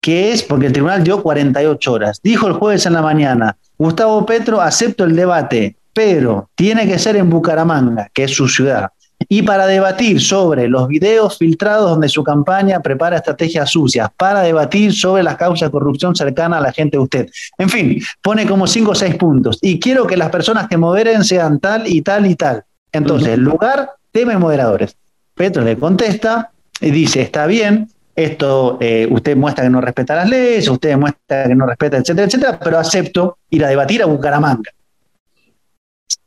que 0.00 0.32
es 0.32 0.42
porque 0.42 0.66
el 0.66 0.72
tribunal 0.72 1.02
dio 1.02 1.22
48 1.22 1.92
horas. 1.92 2.20
Dijo 2.22 2.46
el 2.46 2.54
jueves 2.54 2.86
en 2.86 2.94
la 2.94 3.02
mañana, 3.02 3.56
Gustavo 3.78 4.24
Petro, 4.26 4.60
acepto 4.60 5.04
el 5.04 5.16
debate, 5.16 5.76
pero 5.92 6.50
tiene 6.54 6.86
que 6.86 6.98
ser 6.98 7.16
en 7.16 7.30
Bucaramanga, 7.30 8.10
que 8.12 8.24
es 8.24 8.34
su 8.34 8.48
ciudad 8.48 8.90
y 9.28 9.42
para 9.42 9.66
debatir 9.66 10.20
sobre 10.20 10.68
los 10.68 10.88
videos 10.88 11.38
filtrados 11.38 11.90
donde 11.90 12.08
su 12.08 12.22
campaña 12.24 12.80
prepara 12.80 13.16
estrategias 13.16 13.70
sucias, 13.70 14.08
para 14.16 14.42
debatir 14.42 14.94
sobre 14.94 15.22
las 15.22 15.36
causas 15.36 15.68
de 15.68 15.72
corrupción 15.72 16.14
cercana 16.14 16.58
a 16.58 16.60
la 16.60 16.72
gente 16.72 16.96
de 16.96 17.02
usted. 17.02 17.30
En 17.58 17.68
fin, 17.68 18.02
pone 18.20 18.46
como 18.46 18.66
cinco 18.66 18.92
o 18.92 18.94
seis 18.94 19.14
puntos. 19.16 19.58
Y 19.60 19.78
quiero 19.78 20.06
que 20.06 20.16
las 20.16 20.30
personas 20.30 20.68
que 20.68 20.76
moderen 20.76 21.24
sean 21.24 21.60
tal 21.60 21.86
y 21.86 22.02
tal 22.02 22.26
y 22.26 22.36
tal. 22.36 22.64
Entonces, 22.92 23.28
el 23.28 23.40
lugar, 23.40 23.90
tema 24.10 24.34
y 24.34 24.36
moderadores. 24.36 24.96
Petro 25.34 25.62
le 25.62 25.78
contesta 25.78 26.50
y 26.80 26.90
dice, 26.90 27.22
está 27.22 27.46
bien, 27.46 27.88
esto 28.14 28.76
eh, 28.80 29.08
usted 29.10 29.36
muestra 29.36 29.64
que 29.64 29.70
no 29.70 29.80
respeta 29.80 30.14
las 30.14 30.28
leyes, 30.28 30.68
usted 30.68 30.96
muestra 30.96 31.48
que 31.48 31.54
no 31.54 31.66
respeta, 31.66 31.96
etcétera, 31.96 32.26
etcétera, 32.26 32.60
pero 32.62 32.78
acepto 32.78 33.38
ir 33.50 33.64
a 33.64 33.68
debatir 33.68 34.02
a 34.02 34.06
Bucaramanga. 34.06 34.70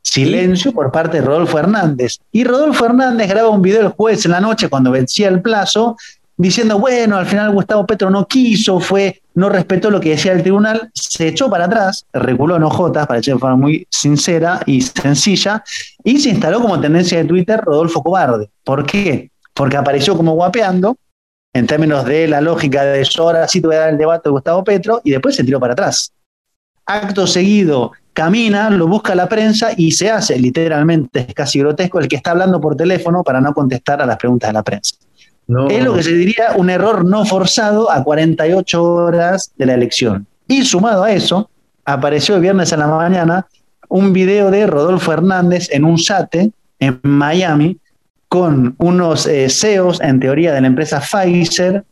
Silencio 0.02 0.72
por 0.72 0.90
parte 0.90 1.20
de 1.20 1.26
Rodolfo 1.26 1.58
Hernández. 1.58 2.18
Y 2.32 2.44
Rodolfo 2.44 2.84
Hernández 2.86 3.28
graba 3.28 3.50
un 3.50 3.62
video 3.62 3.82
el 3.82 3.88
jueves 3.88 4.24
en 4.24 4.32
la 4.32 4.40
noche 4.40 4.68
cuando 4.68 4.90
vencía 4.90 5.28
el 5.28 5.42
plazo, 5.42 5.96
diciendo, 6.36 6.78
bueno, 6.78 7.16
al 7.16 7.26
final 7.26 7.52
Gustavo 7.52 7.86
Petro 7.86 8.10
no 8.10 8.26
quiso, 8.26 8.78
fue, 8.78 9.22
no 9.34 9.48
respetó 9.48 9.90
lo 9.90 10.00
que 10.00 10.10
decía 10.10 10.32
el 10.32 10.42
tribunal, 10.42 10.90
se 10.94 11.28
echó 11.28 11.48
para 11.48 11.64
atrás, 11.64 12.06
reculó 12.12 12.56
en 12.56 12.62
ojotas, 12.62 13.06
para 13.06 13.20
de 13.20 13.38
forma 13.38 13.56
muy 13.56 13.86
sincera 13.90 14.60
y 14.66 14.82
sencilla, 14.82 15.64
y 16.04 16.18
se 16.18 16.30
instaló 16.30 16.60
como 16.60 16.78
tendencia 16.80 17.18
de 17.18 17.24
Twitter 17.24 17.60
Rodolfo 17.60 18.02
Cobarde. 18.02 18.50
¿Por 18.64 18.84
qué? 18.84 19.30
Porque 19.54 19.76
apareció 19.76 20.16
como 20.16 20.32
guapeando, 20.32 20.96
en 21.54 21.66
términos 21.66 22.04
de 22.04 22.28
la 22.28 22.42
lógica 22.42 22.84
de 22.84 23.00
eso, 23.00 23.22
ahora 23.22 23.48
sí 23.48 23.62
te 23.62 23.68
voy 23.68 23.76
a 23.76 23.80
dar 23.80 23.90
el 23.90 23.98
debate 23.98 24.28
de 24.28 24.32
Gustavo 24.32 24.62
Petro, 24.62 25.00
y 25.04 25.12
después 25.12 25.34
se 25.34 25.44
tiró 25.44 25.58
para 25.58 25.72
atrás. 25.72 26.12
Acto 26.84 27.26
seguido, 27.26 27.92
camina, 28.16 28.70
lo 28.70 28.88
busca 28.88 29.14
la 29.14 29.28
prensa 29.28 29.72
y 29.76 29.92
se 29.92 30.10
hace, 30.10 30.38
literalmente, 30.38 31.26
es 31.28 31.34
casi 31.34 31.58
grotesco, 31.58 32.00
el 32.00 32.08
que 32.08 32.16
está 32.16 32.30
hablando 32.30 32.58
por 32.62 32.74
teléfono 32.74 33.22
para 33.22 33.42
no 33.42 33.52
contestar 33.52 34.00
a 34.00 34.06
las 34.06 34.16
preguntas 34.16 34.48
de 34.48 34.54
la 34.54 34.62
prensa. 34.62 34.96
Es 35.68 35.84
lo 35.84 35.94
que 35.94 36.02
se 36.02 36.14
diría 36.14 36.52
un 36.56 36.70
error 36.70 37.04
no 37.04 37.26
forzado 37.26 37.90
a 37.92 38.02
48 38.02 38.82
horas 38.82 39.52
de 39.58 39.66
la 39.66 39.74
elección. 39.74 40.26
Y 40.48 40.64
sumado 40.64 41.04
a 41.04 41.12
eso, 41.12 41.50
apareció 41.84 42.36
el 42.36 42.40
viernes 42.40 42.72
en 42.72 42.80
la 42.80 42.86
mañana 42.86 43.46
un 43.88 44.14
video 44.14 44.50
de 44.50 44.66
Rodolfo 44.66 45.12
Hernández 45.12 45.68
en 45.70 45.84
un 45.84 45.98
SATE 45.98 46.50
en 46.80 47.00
Miami 47.02 47.78
con 48.28 48.74
unos 48.78 49.26
eh, 49.26 49.48
CEOs, 49.50 50.00
en 50.00 50.20
teoría, 50.20 50.54
de 50.54 50.62
la 50.62 50.66
empresa 50.66 51.00
Pfizer, 51.00 51.84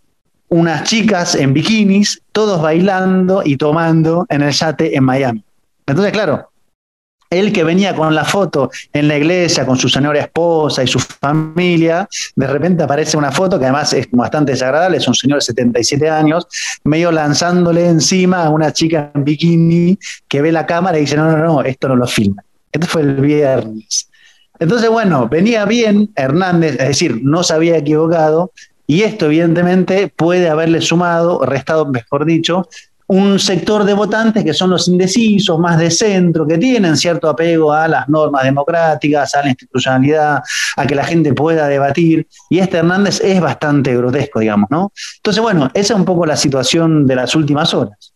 unas 0.49 0.85
chicas 0.85 1.35
en 1.35 1.53
bikinis, 1.53 2.23
todos 2.33 2.63
bailando 2.63 3.43
y 3.45 3.59
tomando 3.59 4.25
en 4.31 4.43
el 4.43 4.53
yate 4.53 4.97
en 4.97 5.05
Miami. 5.05 5.44
Entonces, 5.87 6.13
claro, 6.13 6.51
él 7.31 7.53
que 7.53 7.65
venía 7.65 7.95
con 7.95 8.15
la 8.15 8.25
foto 8.25 8.71
en 8.93 9.09
la 9.09 9.17
iglesia 9.17 9.67
con 9.67 9.77
su 9.77 9.89
señora 9.89 10.21
esposa 10.21 10.83
y 10.83 10.87
su 10.87 10.99
familia, 10.99 12.09
de 12.37 12.47
repente 12.47 12.83
aparece 12.83 13.17
una 13.17 13.33
foto 13.33 13.59
que 13.59 13.65
además 13.65 13.93
es 13.93 14.09
bastante 14.11 14.53
desagradable, 14.53 14.99
es 14.99 15.09
un 15.09 15.15
señor 15.15 15.39
de 15.39 15.47
77 15.47 16.09
años, 16.09 16.47
medio 16.85 17.11
lanzándole 17.11 17.89
encima 17.89 18.45
a 18.45 18.51
una 18.51 18.73
chica 18.73 19.11
en 19.15 19.25
bikini 19.25 19.99
que 20.29 20.43
ve 20.43 20.53
la 20.53 20.67
cámara 20.67 20.99
y 20.99 21.03
dice, 21.03 21.17
no, 21.17 21.31
no, 21.31 21.39
no, 21.39 21.63
esto 21.63 21.89
no 21.89 21.97
lo 21.97 22.07
filma. 22.07 22.43
Esto 22.71 22.87
fue 22.87 23.03
el 23.03 23.17
viernes. 23.17 24.09
Entonces, 24.59 24.89
bueno, 24.89 25.29
venía 25.29 25.65
bien 25.65 26.11
Hernández, 26.15 26.73
es 26.79 26.89
decir, 26.89 27.21
no 27.23 27.43
se 27.43 27.55
había 27.55 27.77
equivocado, 27.77 28.53
y 28.87 29.03
esto 29.03 29.27
evidentemente 29.27 30.13
puede 30.15 30.49
haberle 30.49 30.81
sumado, 30.81 31.45
restado, 31.45 31.87
mejor 31.87 32.27
dicho, 32.27 32.69
un 33.07 33.39
sector 33.39 33.85
de 33.85 33.93
votantes 33.93 34.45
que 34.45 34.55
son 34.55 34.71
los 34.71 34.89
indecisos, 34.89 35.59
más 35.59 35.79
de 35.79 35.91
centro, 35.91 36.47
que 36.47 36.57
tienen 36.57 36.97
cierto 36.97 37.29
apego 37.29 37.73
a 37.73 37.87
las 37.87 38.09
normas 38.09 38.45
democráticas, 38.45 39.35
a 39.35 39.43
la 39.43 39.49
institucionalidad, 39.51 40.43
a 40.77 40.87
que 40.87 40.95
la 40.95 41.05
gente 41.05 41.35
pueda 41.35 41.69
debatir. 41.69 42.27
Y 42.49 42.59
este 42.59 42.79
Hernández 42.79 43.21
es 43.23 43.41
bastante 43.41 43.95
grotesco, 43.97 44.41
digamos, 44.41 44.71
¿no? 44.71 44.93
Entonces, 45.17 45.43
bueno, 45.43 45.71
esa 45.75 45.95
es 45.95 45.99
un 45.99 46.05
poco 46.05 46.25
la 46.25 46.37
situación 46.37 47.07
de 47.07 47.17
las 47.17 47.35
últimas 47.35 47.75
horas. 47.75 48.15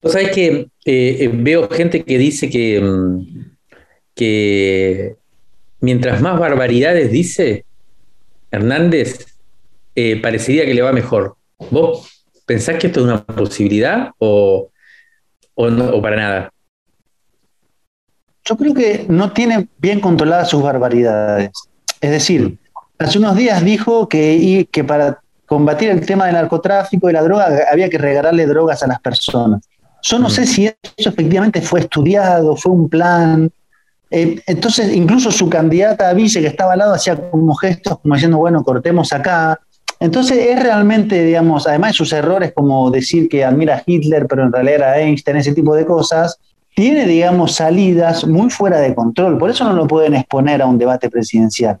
Vos 0.00 0.12
sabés 0.12 0.32
que 0.32 0.48
eh, 0.50 0.68
eh, 0.84 1.30
veo 1.32 1.68
gente 1.68 2.02
que 2.02 2.18
dice 2.18 2.50
que, 2.50 2.80
mm, 2.80 3.44
que 4.14 5.16
mientras 5.80 6.20
más 6.20 6.40
barbaridades 6.40 7.12
dice 7.12 7.64
Hernández, 8.50 9.26
eh, 9.94 10.20
parecería 10.20 10.64
que 10.64 10.74
le 10.74 10.82
va 10.82 10.92
mejor. 10.92 11.36
¿Vos 11.70 12.11
¿Pensás 12.46 12.78
que 12.78 12.88
esto 12.88 13.00
es 13.00 13.06
una 13.06 13.24
posibilidad 13.24 14.10
o, 14.18 14.70
o, 15.54 16.02
para 16.02 16.16
nada? 16.16 16.50
Yo 18.44 18.56
creo 18.56 18.74
que 18.74 19.06
no 19.08 19.32
tiene 19.32 19.68
bien 19.78 20.00
controladas 20.00 20.50
sus 20.50 20.62
barbaridades. 20.62 21.50
Es 22.00 22.10
decir, 22.10 22.58
hace 22.98 23.18
unos 23.18 23.36
días 23.36 23.64
dijo 23.64 24.08
que, 24.08 24.68
que 24.70 24.84
para 24.84 25.20
combatir 25.46 25.90
el 25.90 26.04
tema 26.04 26.26
del 26.26 26.34
narcotráfico 26.34 27.08
y 27.08 27.12
la 27.12 27.22
droga 27.22 27.48
había 27.70 27.88
que 27.88 27.98
regalarle 27.98 28.46
drogas 28.46 28.82
a 28.82 28.86
las 28.88 29.00
personas. 29.00 29.62
Yo 30.02 30.18
no 30.18 30.28
sé 30.28 30.46
si 30.46 30.66
eso 30.66 31.08
efectivamente 31.08 31.62
fue 31.62 31.80
estudiado, 31.80 32.56
fue 32.56 32.72
un 32.72 32.88
plan. 32.88 33.50
Eh, 34.10 34.40
entonces, 34.46 34.92
incluso 34.92 35.30
su 35.30 35.48
candidata 35.48 36.08
a 36.08 36.12
vice 36.12 36.40
que 36.40 36.48
estaba 36.48 36.72
al 36.72 36.80
lado 36.80 36.94
hacía 36.94 37.30
como 37.30 37.54
gestos, 37.54 38.00
como 38.00 38.14
diciendo, 38.14 38.38
bueno, 38.38 38.64
cortemos 38.64 39.12
acá. 39.12 39.60
Entonces 40.02 40.36
es 40.48 40.60
realmente, 40.60 41.22
digamos, 41.22 41.64
además 41.68 41.92
de 41.92 41.98
sus 41.98 42.12
errores 42.12 42.52
como 42.52 42.90
decir 42.90 43.28
que 43.28 43.44
admira 43.44 43.76
a 43.76 43.82
Hitler, 43.86 44.26
pero 44.26 44.42
en 44.42 44.52
realidad 44.52 44.74
era 44.74 44.98
Einstein, 44.98 45.36
ese 45.36 45.54
tipo 45.54 45.76
de 45.76 45.86
cosas, 45.86 46.40
tiene, 46.74 47.06
digamos, 47.06 47.54
salidas 47.54 48.26
muy 48.26 48.50
fuera 48.50 48.80
de 48.80 48.96
control. 48.96 49.38
Por 49.38 49.50
eso 49.50 49.62
no 49.62 49.74
lo 49.74 49.86
pueden 49.86 50.14
exponer 50.16 50.60
a 50.60 50.66
un 50.66 50.76
debate 50.76 51.08
presidencial. 51.08 51.78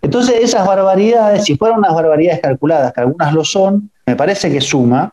Entonces 0.00 0.36
esas 0.40 0.64
barbaridades, 0.64 1.42
si 1.42 1.56
fueran 1.56 1.80
unas 1.80 1.92
barbaridades 1.92 2.40
calculadas, 2.40 2.92
que 2.92 3.00
algunas 3.00 3.34
lo 3.34 3.44
son, 3.44 3.90
me 4.06 4.14
parece 4.14 4.52
que 4.52 4.60
suma 4.60 5.12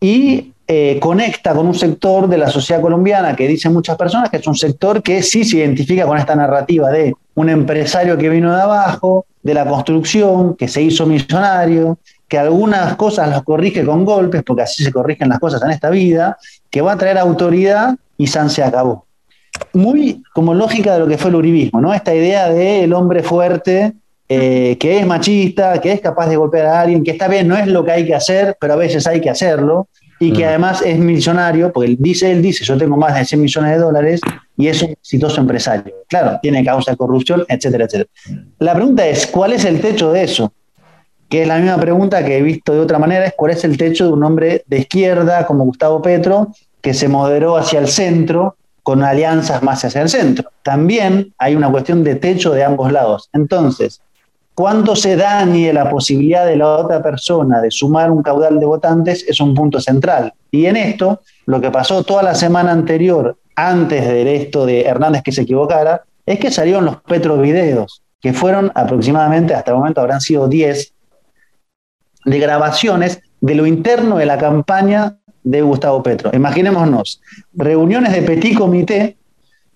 y 0.00 0.52
eh, 0.66 0.98
conecta 0.98 1.54
con 1.54 1.66
un 1.66 1.74
sector 1.74 2.26
de 2.26 2.38
la 2.38 2.48
sociedad 2.48 2.80
colombiana 2.80 3.36
que 3.36 3.46
dicen 3.46 3.72
muchas 3.74 3.98
personas 3.98 4.30
que 4.30 4.38
es 4.38 4.46
un 4.46 4.54
sector 4.54 5.02
que 5.02 5.22
sí 5.22 5.44
se 5.44 5.58
identifica 5.58 6.06
con 6.06 6.16
esta 6.16 6.34
narrativa 6.34 6.90
de 6.90 7.14
un 7.34 7.50
empresario 7.50 8.16
que 8.16 8.30
vino 8.30 8.54
de 8.54 8.62
abajo, 8.62 9.26
de 9.42 9.52
la 9.52 9.66
construcción, 9.66 10.56
que 10.56 10.68
se 10.68 10.80
hizo 10.80 11.04
millonario, 11.04 11.98
que 12.28 12.38
algunas 12.38 12.96
cosas 12.96 13.28
las 13.28 13.42
corrige 13.42 13.84
con 13.84 14.04
golpes, 14.06 14.42
porque 14.42 14.62
así 14.62 14.82
se 14.82 14.90
corrigen 14.90 15.28
las 15.28 15.38
cosas 15.38 15.62
en 15.62 15.70
esta 15.70 15.90
vida, 15.90 16.38
que 16.70 16.80
va 16.80 16.92
a 16.92 16.96
traer 16.96 17.18
autoridad 17.18 17.94
y 18.16 18.26
San 18.26 18.48
se 18.48 18.62
acabó. 18.62 19.04
Muy 19.74 20.22
como 20.32 20.54
lógica 20.54 20.94
de 20.94 21.00
lo 21.00 21.06
que 21.06 21.18
fue 21.18 21.30
el 21.30 21.36
uribismo, 21.36 21.80
¿no? 21.80 21.92
Esta 21.92 22.14
idea 22.14 22.48
del 22.48 22.92
hombre 22.94 23.22
fuerte, 23.22 23.92
eh, 24.28 24.78
que 24.80 24.98
es 24.98 25.06
machista, 25.06 25.78
que 25.80 25.92
es 25.92 26.00
capaz 26.00 26.28
de 26.28 26.36
golpear 26.36 26.66
a 26.66 26.80
alguien, 26.80 27.04
que 27.04 27.10
está 27.10 27.28
bien, 27.28 27.46
no 27.46 27.56
es 27.56 27.66
lo 27.66 27.84
que 27.84 27.92
hay 27.92 28.06
que 28.06 28.14
hacer, 28.14 28.56
pero 28.58 28.72
a 28.72 28.76
veces 28.76 29.06
hay 29.06 29.20
que 29.20 29.28
hacerlo, 29.28 29.88
y 30.20 30.32
que 30.32 30.46
además 30.46 30.82
es 30.82 30.98
millonario, 30.98 31.72
porque 31.72 31.90
él 31.90 31.96
dice, 31.98 32.30
él 32.30 32.42
dice, 32.42 32.64
yo 32.64 32.76
tengo 32.76 32.96
más 32.96 33.14
de 33.14 33.24
100 33.24 33.40
millones 33.40 33.70
de 33.72 33.78
dólares 33.78 34.20
y 34.56 34.68
es 34.68 34.82
un 34.82 34.90
exitoso 34.90 35.40
empresario. 35.40 35.94
Claro, 36.08 36.38
tiene 36.40 36.64
causa 36.64 36.92
de 36.92 36.96
corrupción, 36.96 37.44
etcétera, 37.48 37.84
etcétera. 37.84 38.10
La 38.58 38.74
pregunta 38.74 39.06
es, 39.06 39.26
¿cuál 39.26 39.52
es 39.52 39.64
el 39.64 39.80
techo 39.80 40.12
de 40.12 40.24
eso? 40.24 40.52
Que 41.28 41.42
es 41.42 41.48
la 41.48 41.58
misma 41.58 41.78
pregunta 41.78 42.24
que 42.24 42.38
he 42.38 42.42
visto 42.42 42.72
de 42.72 42.80
otra 42.80 42.98
manera, 42.98 43.26
es 43.26 43.34
cuál 43.36 43.52
es 43.52 43.64
el 43.64 43.76
techo 43.76 44.06
de 44.06 44.12
un 44.12 44.22
hombre 44.22 44.64
de 44.66 44.78
izquierda 44.78 45.46
como 45.46 45.64
Gustavo 45.64 46.00
Petro, 46.00 46.52
que 46.80 46.94
se 46.94 47.08
moderó 47.08 47.56
hacia 47.56 47.80
el 47.80 47.88
centro 47.88 48.56
con 48.82 49.02
alianzas 49.02 49.62
más 49.62 49.84
hacia 49.84 50.02
el 50.02 50.10
centro. 50.10 50.50
También 50.62 51.32
hay 51.38 51.56
una 51.56 51.70
cuestión 51.70 52.04
de 52.04 52.16
techo 52.16 52.52
de 52.52 52.62
ambos 52.62 52.92
lados. 52.92 53.30
Entonces, 53.32 54.02
cuando 54.54 54.94
se 54.94 55.16
dañe 55.16 55.72
la 55.72 55.90
posibilidad 55.90 56.46
de 56.46 56.56
la 56.56 56.76
otra 56.76 57.02
persona 57.02 57.60
de 57.60 57.70
sumar 57.72 58.10
un 58.10 58.22
caudal 58.22 58.60
de 58.60 58.66
votantes 58.66 59.24
es 59.28 59.40
un 59.40 59.52
punto 59.52 59.80
central. 59.80 60.32
Y 60.50 60.66
en 60.66 60.76
esto, 60.76 61.22
lo 61.46 61.60
que 61.60 61.72
pasó 61.72 62.04
toda 62.04 62.22
la 62.22 62.34
semana 62.36 62.70
anterior, 62.70 63.36
antes 63.56 64.06
de 64.06 64.36
esto 64.36 64.64
de 64.64 64.82
Hernández 64.82 65.22
que 65.22 65.32
se 65.32 65.42
equivocara, 65.42 66.02
es 66.24 66.38
que 66.38 66.52
salieron 66.52 66.84
los 66.84 67.02
petrovideos, 67.02 68.02
que 68.20 68.32
fueron 68.32 68.70
aproximadamente, 68.76 69.54
hasta 69.54 69.72
el 69.72 69.78
momento 69.78 70.00
habrán 70.00 70.20
sido 70.20 70.46
10, 70.46 70.92
de 72.26 72.38
grabaciones 72.38 73.20
de 73.40 73.54
lo 73.56 73.66
interno 73.66 74.16
de 74.16 74.26
la 74.26 74.38
campaña 74.38 75.18
de 75.42 75.62
Gustavo 75.62 76.02
Petro. 76.02 76.30
Imaginémonos, 76.32 77.20
reuniones 77.52 78.12
de 78.12 78.22
petit 78.22 78.56
comité 78.56 79.18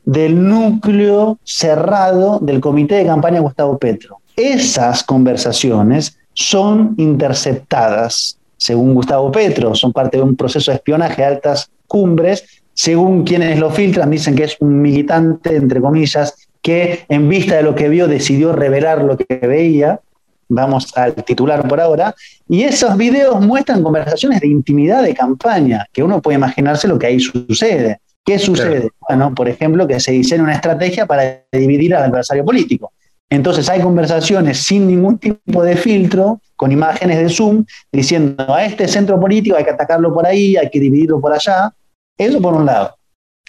del 0.05 0.49
núcleo 0.49 1.39
cerrado 1.45 2.39
del 2.39 2.61
comité 2.61 2.95
de 2.95 3.07
campaña 3.07 3.35
de 3.35 3.43
Gustavo 3.43 3.77
Petro 3.77 4.21
esas 4.39 5.03
conversaciones 5.03 6.17
son 6.33 6.95
interceptadas, 6.97 8.39
según 8.57 8.95
Gustavo 8.95 9.33
Petro, 9.33 9.75
son 9.75 9.93
parte 9.93 10.19
de 10.19 10.23
un 10.23 10.37
proceso 10.37 10.71
de 10.71 10.77
espionaje 10.77 11.25
a 11.25 11.29
altas 11.29 11.71
cumbres. 11.89 12.63
Según 12.73 13.25
quienes 13.25 13.59
lo 13.59 13.71
filtran, 13.71 14.11
dicen 14.11 14.37
que 14.37 14.45
es 14.45 14.57
un 14.61 14.81
militante, 14.81 15.57
entre 15.57 15.81
comillas, 15.81 16.35
que 16.63 17.05
en 17.09 17.29
vista 17.29 17.57
de 17.57 17.65
lo 17.65 17.75
que 17.75 17.89
vio 17.89 18.07
decidió 18.07 18.53
revelar 18.53 19.03
lo 19.03 19.17
que 19.17 19.39
veía. 19.39 20.01
Vamos 20.49 20.97
al 20.97 21.15
titular 21.17 21.67
por 21.67 21.81
ahora. 21.81 22.15
Y 22.49 22.63
esos 22.63 22.97
videos 22.97 23.45
muestran 23.45 23.83
conversaciones 23.83 24.41
de 24.41 24.47
intimidad 24.47 25.03
de 25.03 25.15
campaña, 25.15 25.87
que 25.93 26.05
uno 26.05 26.23
puede 26.23 26.39
imaginarse 26.39 26.87
lo 26.87 26.99
que 26.99 27.09
ahí 27.09 27.19
sucede. 27.19 28.01
¿Qué 28.25 28.39
sucede? 28.39 28.91
Bueno, 29.09 29.35
por 29.35 29.49
ejemplo, 29.49 29.87
que 29.89 29.99
se 29.99 30.13
diseña 30.13 30.45
una 30.45 30.55
estrategia 30.55 31.07
para 31.07 31.43
dividir 31.51 31.97
al 31.97 32.05
adversario 32.05 32.45
político. 32.45 32.93
Entonces 33.31 33.69
hay 33.69 33.83
conversaciones 33.83 34.63
sin 34.63 34.87
ningún 34.87 35.19
tipo 35.19 35.63
de 35.63 35.77
filtro, 35.77 36.41
con 36.57 36.73
imágenes 36.73 37.19
de 37.19 37.29
Zoom, 37.29 37.65
diciendo 37.93 38.43
a 38.53 38.65
este 38.65 38.89
centro 38.89 39.21
político 39.21 39.57
hay 39.57 39.65
que 39.65 39.71
atacarlo 39.71 40.13
por 40.13 40.27
ahí, 40.27 40.57
hay 40.57 40.71
que 40.71 40.81
dividirlo 40.81 41.21
por 41.21 41.33
allá. 41.33 41.73
Eso 42.17 42.41
por 42.41 42.55
un 42.55 42.65
lado. 42.67 42.97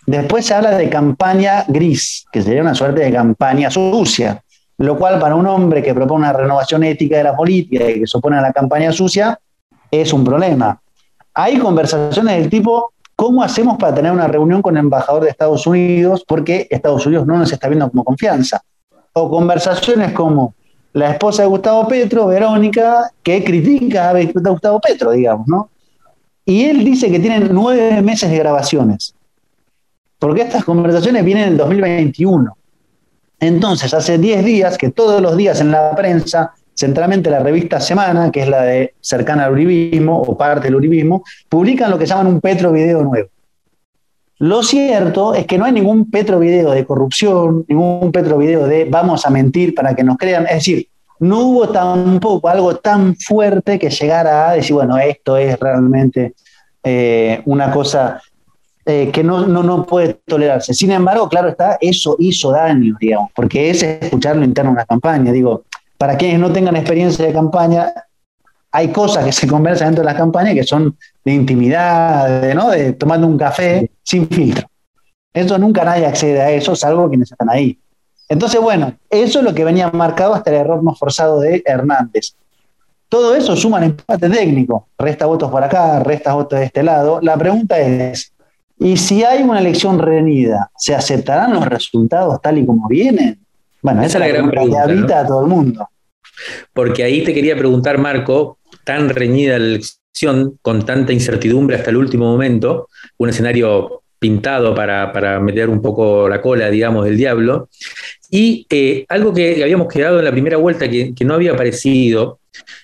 Después 0.05 0.45
se 0.45 0.53
habla 0.53 0.71
de 0.77 0.89
campaña 0.89 1.63
gris, 1.67 2.25
que 2.31 2.41
sería 2.41 2.61
una 2.61 2.75
suerte 2.75 3.01
de 3.01 3.11
campaña 3.11 3.71
sucia, 3.71 4.43
lo 4.77 4.97
cual 4.97 5.19
para 5.19 5.35
un 5.35 5.47
hombre 5.47 5.81
que 5.81 5.93
propone 5.93 6.25
una 6.25 6.33
renovación 6.33 6.83
ética 6.83 7.17
de 7.17 7.23
la 7.23 7.35
política 7.35 7.89
y 7.89 8.01
que 8.01 8.07
se 8.07 8.17
opone 8.17 8.37
a 8.37 8.41
la 8.41 8.51
campaña 8.51 8.91
sucia 8.91 9.39
es 9.89 10.11
un 10.11 10.23
problema. 10.23 10.81
Hay 11.33 11.57
conversaciones 11.57 12.37
del 12.37 12.49
tipo, 12.49 12.93
¿cómo 13.15 13.43
hacemos 13.43 13.77
para 13.77 13.95
tener 13.95 14.11
una 14.11 14.27
reunión 14.27 14.61
con 14.61 14.75
el 14.75 14.83
embajador 14.83 15.23
de 15.23 15.29
Estados 15.29 15.65
Unidos? 15.65 16.25
Porque 16.27 16.67
Estados 16.69 17.05
Unidos 17.05 17.25
no 17.25 17.37
nos 17.37 17.51
está 17.51 17.67
viendo 17.67 17.89
como 17.89 18.03
confianza 18.03 18.61
o 19.23 19.29
conversaciones 19.29 20.13
como 20.13 20.53
la 20.93 21.11
esposa 21.11 21.43
de 21.43 21.49
Gustavo 21.49 21.87
Petro, 21.87 22.27
Verónica, 22.27 23.11
que 23.21 23.43
critica 23.43 24.09
a 24.09 24.23
Gustavo 24.23 24.79
Petro, 24.79 25.11
digamos, 25.11 25.47
¿no? 25.47 25.69
Y 26.45 26.65
él 26.65 26.83
dice 26.83 27.11
que 27.11 27.19
tienen 27.19 27.49
nueve 27.51 28.01
meses 28.01 28.29
de 28.31 28.37
grabaciones, 28.39 29.13
porque 30.17 30.41
estas 30.41 30.63
conversaciones 30.63 31.23
vienen 31.23 31.43
en 31.43 31.49
el 31.49 31.57
2021. 31.57 32.57
Entonces, 33.39 33.93
hace 33.93 34.17
diez 34.17 34.43
días 34.43 34.77
que 34.77 34.89
todos 34.89 35.21
los 35.21 35.37
días 35.37 35.61
en 35.61 35.71
la 35.71 35.95
prensa, 35.95 36.51
centralmente 36.73 37.29
la 37.29 37.39
revista 37.39 37.79
Semana, 37.79 38.31
que 38.31 38.41
es 38.41 38.49
la 38.49 38.63
de 38.63 38.95
cercana 38.99 39.45
al 39.45 39.51
uribismo 39.51 40.19
o 40.19 40.35
parte 40.37 40.65
del 40.65 40.75
uribismo, 40.75 41.23
publican 41.47 41.91
lo 41.91 41.97
que 41.97 42.05
llaman 42.05 42.27
un 42.27 42.41
Petro 42.41 42.71
Video 42.71 43.03
nuevo. 43.03 43.29
Lo 44.39 44.63
cierto 44.63 45.33
es 45.33 45.45
que 45.45 45.57
no 45.57 45.65
hay 45.65 45.73
ningún 45.73 46.09
petro 46.09 46.39
video 46.39 46.71
de 46.71 46.85
corrupción, 46.85 47.65
ningún 47.67 48.11
petro 48.11 48.37
video 48.37 48.67
de 48.67 48.85
vamos 48.85 49.25
a 49.25 49.29
mentir 49.29 49.75
para 49.75 49.93
que 49.93 50.03
nos 50.03 50.17
crean. 50.17 50.45
Es 50.47 50.55
decir, 50.55 50.87
no 51.19 51.39
hubo 51.39 51.69
tampoco 51.69 52.47
algo 52.47 52.77
tan 52.77 53.17
fuerte 53.17 53.77
que 53.77 53.89
llegara 53.89 54.49
a 54.49 54.53
decir, 54.53 54.73
bueno, 54.73 54.97
esto 54.97 55.35
es 55.35 55.59
realmente 55.59 56.35
eh, 56.81 57.41
una 57.45 57.69
cosa 57.69 58.21
eh, 58.85 59.11
que 59.11 59.23
no, 59.25 59.45
no, 59.45 59.61
no, 59.61 59.85
puede 59.85 60.21
tolerarse. 60.25 60.73
Sin 60.73 60.91
embargo, 60.91 61.27
claro 61.27 61.49
está, 61.49 61.77
eso 61.81 62.15
hizo 62.17 62.51
daño, 62.51 62.95
digamos, 62.99 63.31
porque 63.35 63.69
es 63.69 63.83
escucharlo 63.83 64.45
interno 64.45 64.71
en 64.71 64.75
una 64.77 64.85
campaña. 64.85 65.33
Digo, 65.33 65.63
para 65.97 66.15
quienes 66.15 66.39
no 66.39 66.49
tengan 66.51 66.77
experiencia 66.77 67.25
de 67.25 67.33
campaña, 67.33 67.91
hay 68.71 68.87
cosas 68.87 69.25
que 69.25 69.33
se 69.33 69.47
conversan 69.47 69.89
dentro 69.89 70.03
de 70.03 70.11
las 70.11 70.17
campañas 70.17 70.53
que 70.53 70.63
son 70.63 70.95
de 71.29 71.35
intimidad, 71.35 72.41
de, 72.41 72.55
¿no? 72.55 72.69
de 72.69 72.93
tomando 72.93 73.27
un 73.27 73.37
café 73.37 73.91
sin 74.03 74.27
filtro. 74.27 74.67
Eso 75.33 75.57
nunca 75.57 75.83
nadie 75.83 76.05
accede 76.05 76.41
a 76.41 76.51
eso, 76.51 76.75
salvo 76.75 77.07
quienes 77.07 77.31
están 77.31 77.49
ahí. 77.49 77.77
Entonces, 78.27 78.59
bueno, 78.59 78.95
eso 79.09 79.39
es 79.39 79.45
lo 79.45 79.53
que 79.53 79.63
venía 79.63 79.89
marcado 79.91 80.33
hasta 80.33 80.49
el 80.49 80.57
error 80.57 80.83
no 80.83 80.95
forzado 80.95 81.39
de 81.39 81.61
Hernández. 81.65 82.33
Todo 83.07 83.35
eso 83.35 83.55
suma 83.55 83.77
un 83.77 83.85
empate 83.85 84.29
técnico. 84.29 84.87
Resta 84.97 85.25
votos 85.25 85.49
por 85.49 85.63
acá, 85.63 85.99
resta 85.99 86.33
votos 86.33 86.59
de 86.59 86.65
este 86.65 86.83
lado. 86.83 87.19
La 87.21 87.37
pregunta 87.37 87.79
es, 87.79 88.33
¿y 88.77 88.97
si 88.97 89.23
hay 89.23 89.43
una 89.43 89.59
elección 89.59 89.99
reñida, 89.99 90.69
¿se 90.77 90.95
aceptarán 90.95 91.53
los 91.53 91.65
resultados 91.65 92.41
tal 92.41 92.57
y 92.57 92.65
como 92.65 92.87
vienen? 92.87 93.39
Bueno, 93.81 94.01
esa, 94.01 94.17
es 94.17 94.19
la, 94.19 94.27
gran 94.27 94.49
pregunta, 94.49 94.83
que 94.85 94.91
habita 94.91 95.19
a 95.21 95.27
todo 95.27 95.41
el 95.41 95.47
mundo. 95.47 95.89
Porque 96.73 97.03
ahí 97.03 97.23
te 97.23 97.33
quería 97.33 97.55
preguntar, 97.55 97.97
Marco, 97.97 98.57
tan 98.83 99.09
reñida 99.09 99.57
la 99.57 99.65
elección, 99.65 99.99
con 100.61 100.85
tanta 100.85 101.13
incertidumbre 101.13 101.75
hasta 101.75 101.89
el 101.89 101.97
último 101.97 102.25
momento, 102.25 102.89
un 103.17 103.29
escenario 103.29 104.03
pintado 104.19 104.75
para, 104.75 105.39
meter 105.39 105.69
un 105.69 105.81
poco 105.81 106.27
la 106.27 106.41
cola, 106.41 106.69
digamos, 106.69 107.05
del 107.05 107.17
diablo. 107.17 107.69
Y 108.29 108.67
eh, 108.69 109.05
algo 109.09 109.33
que 109.33 109.63
habíamos 109.63 109.87
quedado 109.87 110.19
en 110.19 110.25
la 110.25 110.31
primera 110.31 110.57
vuelta 110.57 110.89
que, 110.89 111.13
no 111.21 111.33
había 111.33 111.53
aparecido, 111.53 112.39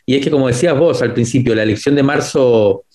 y 0.06 0.16
es 0.16 0.24
que, 0.24 0.32
como 0.32 0.48
decías 0.48 0.78
vos 0.78 1.02
al 1.02 1.14
principio, 1.14 1.54
la 1.54 1.64
elección 1.64 1.96
de 1.96 2.04
marzo 2.04 2.86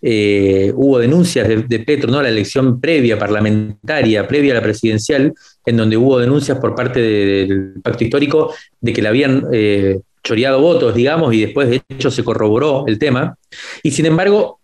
eh, 0.00 0.70
hubo 0.76 0.98
denuncias 0.98 1.48
de, 1.48 1.78
Petro, 1.80 2.10
¿no? 2.10 2.22
La 2.22 2.28
elección 2.28 2.80
previa 2.80 3.18
parlamentaria, 3.18 4.28
previa 4.28 4.52
a 4.52 4.56
la 4.56 4.62
presidencial, 4.62 5.32
en 5.64 5.76
donde 5.76 5.96
hubo 5.96 6.18
denuncias 6.18 6.58
por 6.58 6.74
parte 6.74 7.00
del 7.00 7.74
pacto 7.82 8.04
histórico 8.04 8.54
de 8.80 8.92
que 8.92 9.02
le 9.02 9.08
habían 9.08 9.44
eh, 9.52 9.98
choreado 10.28 10.60
votos, 10.60 10.94
digamos, 10.94 11.32
y 11.32 11.40
después 11.40 11.70
de 11.70 11.82
hecho 11.88 12.10
se 12.10 12.22
corroboró 12.22 12.84
el 12.86 12.98
tema. 12.98 13.36
Y 13.82 13.92
sin 13.92 14.04
embargo, 14.04 14.60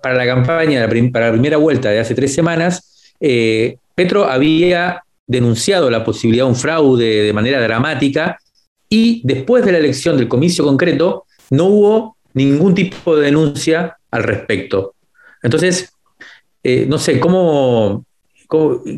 para 0.00 0.14
la 0.14 0.24
campaña, 0.24 0.88
para 1.12 1.26
la 1.26 1.32
primera 1.32 1.56
vuelta 1.56 1.90
de 1.90 1.98
hace 1.98 2.14
tres 2.14 2.32
semanas, 2.32 3.12
eh, 3.18 3.76
Petro 3.94 4.24
había 4.24 5.02
denunciado 5.26 5.90
la 5.90 6.04
posibilidad 6.04 6.44
de 6.44 6.50
un 6.50 6.56
fraude 6.56 7.24
de 7.24 7.32
manera 7.32 7.60
dramática 7.60 8.38
y 8.88 9.20
después 9.24 9.64
de 9.64 9.72
la 9.72 9.78
elección 9.78 10.16
del 10.16 10.28
comicio 10.28 10.64
concreto 10.64 11.24
no 11.50 11.64
hubo 11.66 12.16
ningún 12.34 12.74
tipo 12.74 13.16
de 13.16 13.26
denuncia 13.26 13.96
al 14.12 14.22
respecto. 14.22 14.94
Entonces, 15.42 15.92
eh, 16.62 16.86
no 16.88 16.98
sé, 16.98 17.18
¿cómo, 17.18 18.04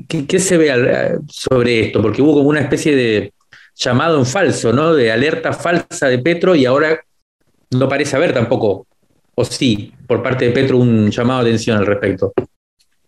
qué, 0.09 0.39
se 0.39 0.57
ve 0.59 1.19
sobre 1.29 1.87
esto? 1.87 2.03
Porque 2.03 2.21
hubo 2.21 2.35
como 2.35 2.51
una 2.51 2.61
especie 2.61 2.95
de 2.95 3.32
llamado 3.75 4.19
en 4.19 4.27
falso, 4.27 4.73
¿no? 4.73 4.95
De 4.95 5.11
alerta 5.11 5.53
falsa 5.53 6.09
de 6.09 6.19
Petro 6.19 6.55
y 6.55 6.67
ahora 6.67 7.01
no 7.71 7.89
parece 7.89 8.17
haber 8.17 8.33
tampoco 8.35 8.87
o 9.35 9.45
sí, 9.45 9.93
por 10.07 10.23
parte 10.23 10.47
de 10.47 10.51
Petro, 10.51 10.79
un 10.79 11.11
llamado 11.11 11.43
de 11.43 11.51
atención 11.51 11.79
al 11.79 11.87
respecto? 11.87 12.33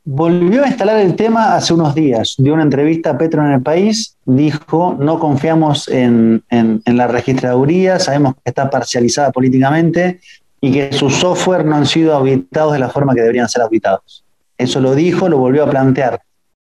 Volvió 0.07 0.65
a 0.65 0.69
instalar 0.69 1.01
el 1.01 1.17
tema 1.17 1.55
hace 1.55 1.73
unos 1.73 1.95
días. 1.95 2.35
Dio 2.39 2.55
una 2.55 2.63
entrevista 2.63 3.11
a 3.11 3.19
Petro 3.19 3.45
en 3.45 3.53
el 3.53 3.63
país, 3.63 4.17
dijo, 4.25 4.97
no 4.99 5.19
confiamos 5.19 5.89
en, 5.89 6.43
la 6.51 7.07
registraduría, 7.07 7.99
sabemos 7.99 8.35
que 8.35 8.51
está 8.51 8.69
parcializada 8.69 9.33
políticamente 9.33 10.21
y 10.61 10.73
que 10.73 10.93
sus 10.93 11.15
software 11.15 11.65
no 11.65 11.77
han 11.77 11.87
sido 11.87 12.15
auditados 12.15 12.75
de 12.75 12.79
la 12.79 12.89
forma 12.89 13.15
que 13.15 13.21
deberían 13.21 13.49
ser 13.49 13.63
auditados. 13.63 14.25
Eso 14.57 14.81
lo 14.81 14.95
dijo, 14.95 15.29
lo 15.29 15.39
volvió 15.39 15.65
a 15.65 15.71
plantear 15.71 16.21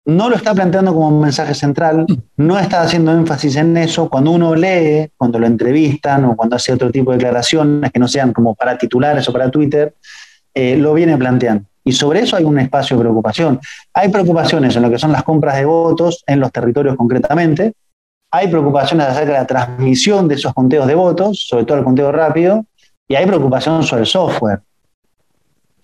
no 0.05 0.29
lo 0.29 0.35
está 0.35 0.53
planteando 0.53 0.93
como 0.93 1.09
un 1.09 1.21
mensaje 1.21 1.53
central, 1.53 2.05
no 2.37 2.59
está 2.59 2.81
haciendo 2.81 3.11
énfasis 3.11 3.55
en 3.55 3.77
eso. 3.77 4.09
Cuando 4.09 4.31
uno 4.31 4.55
lee, 4.55 5.11
cuando 5.15 5.37
lo 5.37 5.45
entrevistan 5.45 6.25
o 6.25 6.35
cuando 6.35 6.55
hace 6.55 6.73
otro 6.73 6.91
tipo 6.91 7.11
de 7.11 7.17
declaraciones 7.17 7.91
que 7.91 7.99
no 7.99 8.07
sean 8.07 8.33
como 8.33 8.55
para 8.55 8.77
titulares 8.77 9.27
o 9.29 9.33
para 9.33 9.51
Twitter, 9.51 9.95
eh, 10.53 10.75
lo 10.75 10.93
viene 10.93 11.17
planteando. 11.17 11.65
Y 11.83 11.91
sobre 11.91 12.21
eso 12.21 12.35
hay 12.35 12.43
un 12.43 12.59
espacio 12.59 12.97
de 12.97 13.01
preocupación. 13.01 13.59
Hay 13.93 14.09
preocupaciones 14.09 14.75
en 14.75 14.81
lo 14.83 14.89
que 14.89 14.99
son 14.99 15.11
las 15.11 15.23
compras 15.23 15.55
de 15.55 15.65
votos 15.65 16.23
en 16.27 16.39
los 16.39 16.51
territorios 16.51 16.95
concretamente. 16.95 17.73
Hay 18.31 18.47
preocupaciones 18.47 19.07
acerca 19.07 19.33
de 19.33 19.39
la 19.39 19.47
transmisión 19.47 20.27
de 20.27 20.35
esos 20.35 20.53
conteos 20.53 20.87
de 20.87 20.95
votos, 20.95 21.45
sobre 21.47 21.65
todo 21.65 21.77
el 21.77 21.83
conteo 21.83 22.11
rápido. 22.11 22.65
Y 23.07 23.15
hay 23.15 23.25
preocupación 23.25 23.83
sobre 23.83 24.01
el 24.01 24.07
software. 24.07 24.61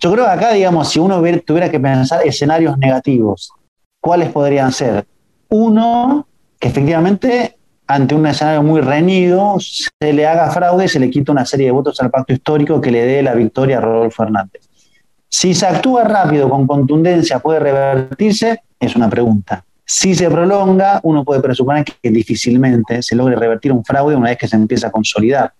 Yo 0.00 0.12
creo 0.12 0.24
que 0.24 0.30
acá, 0.30 0.52
digamos, 0.52 0.88
si 0.88 0.98
uno 0.98 1.20
tuviera 1.44 1.68
que 1.68 1.80
pensar 1.80 2.24
escenarios 2.24 2.78
negativos 2.78 3.52
¿cuáles 4.00 4.30
podrían 4.30 4.72
ser? 4.72 5.06
Uno, 5.48 6.26
que 6.58 6.68
efectivamente 6.68 7.56
ante 7.86 8.14
un 8.14 8.26
escenario 8.26 8.62
muy 8.62 8.80
reñido 8.80 9.56
se 9.58 10.12
le 10.12 10.26
haga 10.26 10.50
fraude 10.50 10.84
y 10.84 10.88
se 10.88 11.00
le 11.00 11.08
quita 11.10 11.32
una 11.32 11.46
serie 11.46 11.66
de 11.66 11.72
votos 11.72 12.00
al 12.00 12.10
pacto 12.10 12.34
histórico 12.34 12.80
que 12.80 12.90
le 12.90 13.04
dé 13.04 13.22
la 13.22 13.34
victoria 13.34 13.78
a 13.78 13.80
Rodolfo 13.80 14.22
Hernández. 14.22 14.68
Si 15.28 15.54
se 15.54 15.66
actúa 15.66 16.04
rápido, 16.04 16.48
con 16.48 16.66
contundencia, 16.66 17.38
¿puede 17.38 17.60
revertirse? 17.60 18.62
Es 18.78 18.96
una 18.96 19.08
pregunta. 19.08 19.64
Si 19.84 20.14
se 20.14 20.28
prolonga, 20.30 21.00
uno 21.02 21.24
puede 21.24 21.40
presuponer 21.40 21.84
que 21.84 22.10
difícilmente 22.10 23.02
se 23.02 23.16
logre 23.16 23.36
revertir 23.36 23.72
un 23.72 23.84
fraude 23.84 24.16
una 24.16 24.28
vez 24.28 24.38
que 24.38 24.48
se 24.48 24.56
empieza 24.56 24.88
a 24.88 24.90
consolidar. 24.90 25.52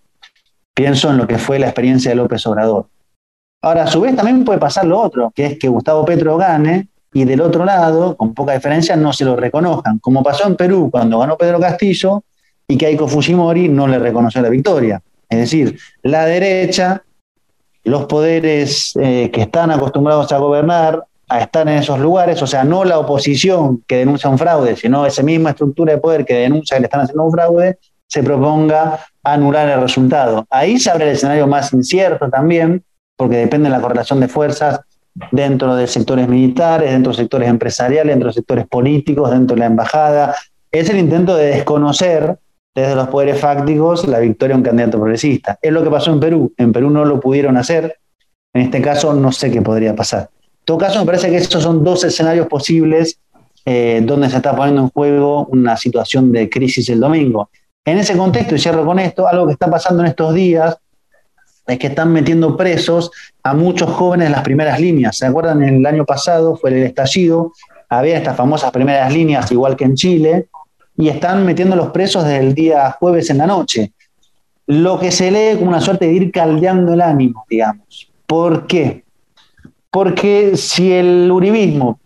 Pienso 0.75 1.11
en 1.11 1.17
lo 1.17 1.27
que 1.27 1.39
fue 1.39 1.59
la 1.59 1.67
experiencia 1.67 2.11
de 2.11 2.17
López 2.17 2.47
Obrador. 2.47 2.89
Ahora, 3.62 3.85
a 3.85 3.87
su 3.87 4.03
vez, 4.03 4.15
también 4.15 4.45
puede 4.45 4.59
pasar 4.59 4.85
lo 4.85 5.01
otro, 5.01 5.33
que 5.35 5.47
es 5.47 5.59
que 5.59 5.69
Gustavo 5.69 6.05
Petro 6.05 6.37
gane 6.37 6.89
y 7.12 7.25
del 7.25 7.40
otro 7.40 7.64
lado, 7.64 8.16
con 8.16 8.35
poca 8.35 8.53
diferencia, 8.53 8.97
no 8.97 9.12
se 9.12 9.25
lo 9.25 9.37
reconozcan, 9.37 9.99
como 9.99 10.23
pasó 10.23 10.47
en 10.47 10.57
Perú 10.57 10.88
cuando 10.90 11.18
ganó 11.18 11.37
Pedro 11.37 11.59
Castillo 11.59 12.23
y 12.66 12.77
que 12.77 12.87
Aiko 12.87 13.09
Fujimori 13.09 13.68
no 13.68 13.87
le 13.87 13.99
reconoció 13.99 14.42
la 14.42 14.51
victoria. 14.51 15.01
Es 15.29 15.38
decir, 15.38 15.79
la 16.03 16.27
derecha, 16.27 17.03
los 17.85 18.05
poderes 18.07 18.94
eh, 19.01 19.31
que 19.33 19.42
están 19.42 19.71
acostumbrados 19.71 20.31
a 20.33 20.38
gobernar, 20.38 21.05
a 21.29 21.40
estar 21.40 21.68
en 21.68 21.79
esos 21.79 21.99
lugares, 21.99 22.40
o 22.42 22.47
sea, 22.47 22.64
no 22.64 22.85
la 22.85 22.99
oposición 22.99 23.83
que 23.87 23.97
denuncia 23.97 24.31
un 24.31 24.38
fraude, 24.38 24.77
sino 24.77 25.05
esa 25.05 25.23
misma 25.23 25.51
estructura 25.51 25.94
de 25.94 25.99
poder 25.99 26.25
que 26.25 26.35
denuncia 26.35 26.77
que 26.77 26.83
le 26.83 26.87
están 26.87 27.03
haciendo 27.03 27.25
un 27.25 27.33
fraude, 27.33 27.79
se 28.07 28.23
proponga 28.23 29.01
anular 29.23 29.68
el 29.68 29.81
resultado. 29.81 30.47
Ahí 30.49 30.79
se 30.79 30.90
abre 30.90 31.05
el 31.05 31.16
escenario 31.16 31.47
más 31.47 31.73
incierto 31.73 32.31
también, 32.31 32.83
porque 33.16 33.37
depende 33.37 33.68
de 33.68 33.77
la 33.77 33.83
correlación 33.83 34.21
de 34.21 34.29
fuerzas 34.29 34.81
dentro 35.31 35.75
de 35.77 35.87
sectores 35.87 36.29
militares, 36.29 36.91
dentro 36.91 37.13
de 37.13 37.19
sectores 37.19 37.49
empresariales, 37.49 38.13
dentro 38.13 38.29
de 38.29 38.35
sectores 38.35 38.67
políticos, 38.67 39.31
dentro 39.31 39.55
de 39.55 39.61
la 39.61 39.67
embajada. 39.67 40.35
Es 40.71 40.89
el 40.91 40.99
intento 40.99 41.37
de 41.37 41.47
desconocer 41.47 42.39
desde 42.75 42.95
los 42.95 43.09
poderes 43.09 43.41
fácticos 43.41 44.07
la 44.07 44.21
victoria 44.21 44.55
de 44.55 44.59
un 44.59 44.65
candidato 44.65 44.99
progresista. 44.99 45.59
Es 45.61 45.73
lo 45.73 45.83
que 45.83 45.91
pasó 45.91 46.13
en 46.13 46.21
Perú. 46.21 46.53
En 46.57 46.73
Perú 46.73 46.91
no 46.91 47.05
lo 47.05 47.19
pudieron 47.21 47.57
hacer. 47.57 47.99
En 48.53 48.63
este 48.63 48.81
caso 48.81 49.13
no 49.15 49.33
sé 49.33 49.51
qué 49.51 49.63
podría 49.63 49.95
pasar. 49.95 50.31
En 50.43 50.65
todo 50.65 50.79
caso, 50.79 51.01
me 51.01 51.07
parece 51.07 51.31
que 51.31 51.37
estos 51.37 51.63
son 51.63 51.83
dos 51.83 52.05
escenarios 52.05 52.47
posibles 52.47 53.19
eh, 53.65 54.01
donde 54.05 54.31
se 54.31 54.37
está 54.37 54.55
poniendo 54.55 54.83
en 54.83 54.89
juego 54.91 55.47
una 55.47 55.77
situación 55.77 56.31
de 56.33 56.49
crisis 56.49 56.89
el 56.89 57.01
domingo. 57.01 57.51
En 57.85 57.99
ese 57.99 58.17
contexto, 58.17 58.55
y 58.55 58.59
cierro 58.59 58.85
con 58.85 58.99
esto, 58.99 59.27
algo 59.27 59.47
que 59.47 59.53
está 59.55 59.71
pasando 59.71 60.03
en 60.03 60.09
estos 60.09 60.35
días 60.35 60.77
es 61.69 61.79
que 61.79 61.89
están 61.89 62.13
metiendo 62.13 62.57
presos 62.57 63.11
a 63.43 63.55
muchos 63.55 63.91
jóvenes 63.91 64.27
en 64.27 64.33
las 64.33 64.43
primeras 64.43 64.81
líneas. 64.81 65.17
¿Se 65.17 65.27
acuerdan? 65.27 65.63
El 65.63 65.85
año 65.85 66.05
pasado 66.05 66.57
fue 66.57 66.71
el 66.71 66.83
estallido, 66.83 67.53
había 67.89 68.17
estas 68.17 68.37
famosas 68.37 68.71
primeras 68.71 69.13
líneas, 69.13 69.53
igual 69.53 69.77
que 69.77 69.85
en 69.85 69.95
Chile, 69.95 70.49
y 70.97 71.09
están 71.09 71.45
metiendo 71.45 71.77
los 71.77 71.91
presos 71.91 72.25
desde 72.25 72.39
el 72.39 72.55
día 72.55 72.91
jueves 72.99 73.31
en 73.31 73.39
la 73.39 73.47
noche. 73.47 73.93
Lo 74.67 74.99
que 74.99 75.11
se 75.11 75.31
lee 75.31 75.57
como 75.59 75.71
una 75.71 75.81
suerte 75.81 76.07
de 76.07 76.13
ir 76.13 76.33
caldeando 76.33 76.95
el 76.95 77.01
ánimo, 77.01 77.45
digamos. 77.49 78.11
¿Por 78.27 78.67
qué? 78.67 79.05
Porque 79.91 80.57
si 80.57 80.93
el 80.93 81.31
uribismo, 81.31 82.01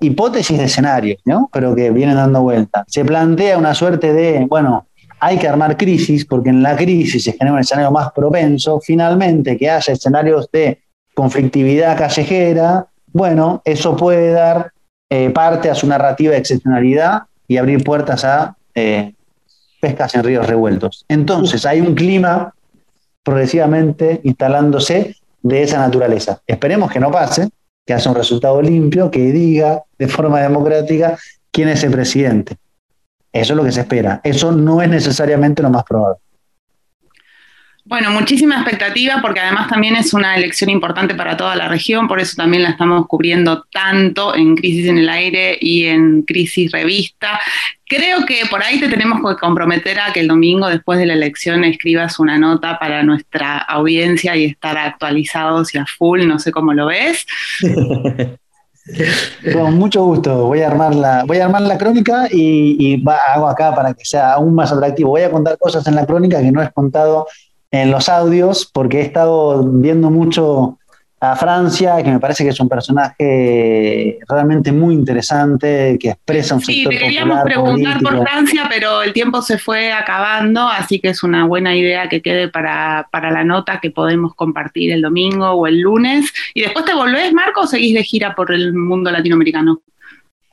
hipótesis 0.00 0.58
de 0.58 0.64
escenario, 0.64 1.16
¿no? 1.24 1.48
pero 1.52 1.74
que 1.74 1.90
vienen 1.90 2.16
dando 2.16 2.42
vuelta, 2.42 2.84
se 2.88 3.04
plantea 3.04 3.58
una 3.58 3.74
suerte 3.74 4.12
de, 4.12 4.46
bueno, 4.48 4.87
hay 5.20 5.38
que 5.38 5.48
armar 5.48 5.76
crisis 5.76 6.24
porque 6.24 6.50
en 6.50 6.62
la 6.62 6.76
crisis 6.76 7.24
se 7.24 7.32
genera 7.32 7.54
un 7.54 7.60
escenario 7.60 7.90
más 7.90 8.12
propenso, 8.12 8.80
finalmente 8.80 9.56
que 9.56 9.70
haya 9.70 9.92
escenarios 9.92 10.48
de 10.52 10.80
conflictividad 11.14 11.96
callejera, 11.98 12.86
bueno, 13.12 13.62
eso 13.64 13.96
puede 13.96 14.30
dar 14.30 14.72
eh, 15.10 15.30
parte 15.30 15.70
a 15.70 15.74
su 15.74 15.86
narrativa 15.86 16.32
de 16.32 16.38
excepcionalidad 16.38 17.22
y 17.46 17.56
abrir 17.56 17.82
puertas 17.82 18.24
a 18.24 18.56
eh, 18.74 19.14
pescas 19.80 20.14
en 20.14 20.22
ríos 20.22 20.46
revueltos. 20.46 21.04
Entonces 21.08 21.64
hay 21.66 21.80
un 21.80 21.94
clima 21.94 22.54
progresivamente 23.22 24.20
instalándose 24.24 25.16
de 25.42 25.62
esa 25.62 25.78
naturaleza. 25.78 26.40
Esperemos 26.46 26.90
que 26.90 27.00
no 27.00 27.10
pase, 27.10 27.48
que 27.84 27.94
haya 27.94 28.10
un 28.10 28.16
resultado 28.16 28.60
limpio, 28.60 29.10
que 29.10 29.32
diga 29.32 29.82
de 29.98 30.08
forma 30.08 30.40
democrática 30.40 31.18
quién 31.50 31.68
es 31.68 31.82
el 31.84 31.90
presidente. 31.90 32.56
Eso 33.32 33.52
es 33.52 33.56
lo 33.56 33.64
que 33.64 33.72
se 33.72 33.80
espera. 33.80 34.20
Eso 34.24 34.52
no 34.52 34.80
es 34.82 34.88
necesariamente 34.88 35.62
lo 35.62 35.70
más 35.70 35.84
probable. 35.84 36.18
Bueno, 37.88 38.10
muchísima 38.10 38.56
expectativa 38.56 39.18
porque 39.22 39.40
además 39.40 39.66
también 39.66 39.96
es 39.96 40.12
una 40.12 40.36
elección 40.36 40.68
importante 40.68 41.14
para 41.14 41.38
toda 41.38 41.56
la 41.56 41.68
región, 41.68 42.06
por 42.06 42.20
eso 42.20 42.34
también 42.36 42.62
la 42.62 42.68
estamos 42.68 43.06
cubriendo 43.06 43.64
tanto 43.72 44.34
en 44.34 44.56
Crisis 44.56 44.88
en 44.88 44.98
el 44.98 45.08
Aire 45.08 45.56
y 45.58 45.86
en 45.86 46.20
Crisis 46.20 46.70
Revista. 46.70 47.40
Creo 47.86 48.26
que 48.26 48.42
por 48.50 48.62
ahí 48.62 48.78
te 48.78 48.90
tenemos 48.90 49.20
que 49.26 49.40
comprometer 49.40 50.00
a 50.00 50.12
que 50.12 50.20
el 50.20 50.28
domingo 50.28 50.68
después 50.68 50.98
de 50.98 51.06
la 51.06 51.14
elección 51.14 51.64
escribas 51.64 52.18
una 52.18 52.36
nota 52.36 52.78
para 52.78 53.02
nuestra 53.02 53.56
audiencia 53.56 54.36
y 54.36 54.44
estar 54.44 54.76
actualizados 54.76 55.74
y 55.74 55.78
a 55.78 55.86
full, 55.86 56.26
no 56.26 56.38
sé 56.38 56.52
cómo 56.52 56.74
lo 56.74 56.88
ves. 56.88 57.26
Con 59.52 59.74
mucho 59.74 60.04
gusto. 60.04 60.46
Voy 60.46 60.60
a 60.62 60.68
armar 60.68 60.94
la, 60.94 61.24
voy 61.24 61.38
a 61.38 61.44
armar 61.44 61.62
la 61.62 61.78
crónica 61.78 62.28
y, 62.30 63.02
hago 63.34 63.48
acá 63.48 63.74
para 63.74 63.94
que 63.94 64.04
sea 64.04 64.34
aún 64.34 64.54
más 64.54 64.72
atractivo. 64.72 65.10
Voy 65.10 65.22
a 65.22 65.30
contar 65.30 65.58
cosas 65.58 65.86
en 65.86 65.94
la 65.94 66.06
crónica 66.06 66.40
que 66.40 66.52
no 66.52 66.62
he 66.62 66.70
contado 66.72 67.26
en 67.70 67.90
los 67.90 68.08
audios 68.08 68.68
porque 68.72 69.00
he 69.00 69.02
estado 69.02 69.62
viendo 69.62 70.10
mucho 70.10 70.77
a 71.20 71.34
Francia, 71.34 71.96
que 72.02 72.10
me 72.10 72.20
parece 72.20 72.44
que 72.44 72.50
es 72.50 72.60
un 72.60 72.68
personaje 72.68 74.18
realmente 74.28 74.70
muy 74.70 74.94
interesante, 74.94 75.96
que 75.98 76.10
expresa 76.10 76.54
un 76.54 76.60
Sí, 76.60 76.86
queríamos 76.88 77.42
preguntar 77.42 78.00
por 78.00 78.22
Francia, 78.22 78.66
pero 78.68 79.02
el 79.02 79.12
tiempo 79.12 79.42
se 79.42 79.58
fue 79.58 79.92
acabando, 79.92 80.68
así 80.68 81.00
que 81.00 81.08
es 81.08 81.22
una 81.22 81.44
buena 81.46 81.74
idea 81.74 82.08
que 82.08 82.22
quede 82.22 82.48
para, 82.48 83.08
para, 83.10 83.32
la 83.32 83.42
nota 83.42 83.80
que 83.80 83.90
podemos 83.90 84.34
compartir 84.34 84.92
el 84.92 85.02
domingo 85.02 85.50
o 85.50 85.66
el 85.66 85.80
lunes. 85.80 86.32
¿Y 86.54 86.62
después 86.62 86.84
te 86.84 86.94
volvés, 86.94 87.32
Marco, 87.32 87.62
o 87.62 87.66
seguís 87.66 87.94
de 87.94 88.04
gira 88.04 88.34
por 88.34 88.52
el 88.52 88.72
mundo 88.72 89.10
latinoamericano? 89.10 89.80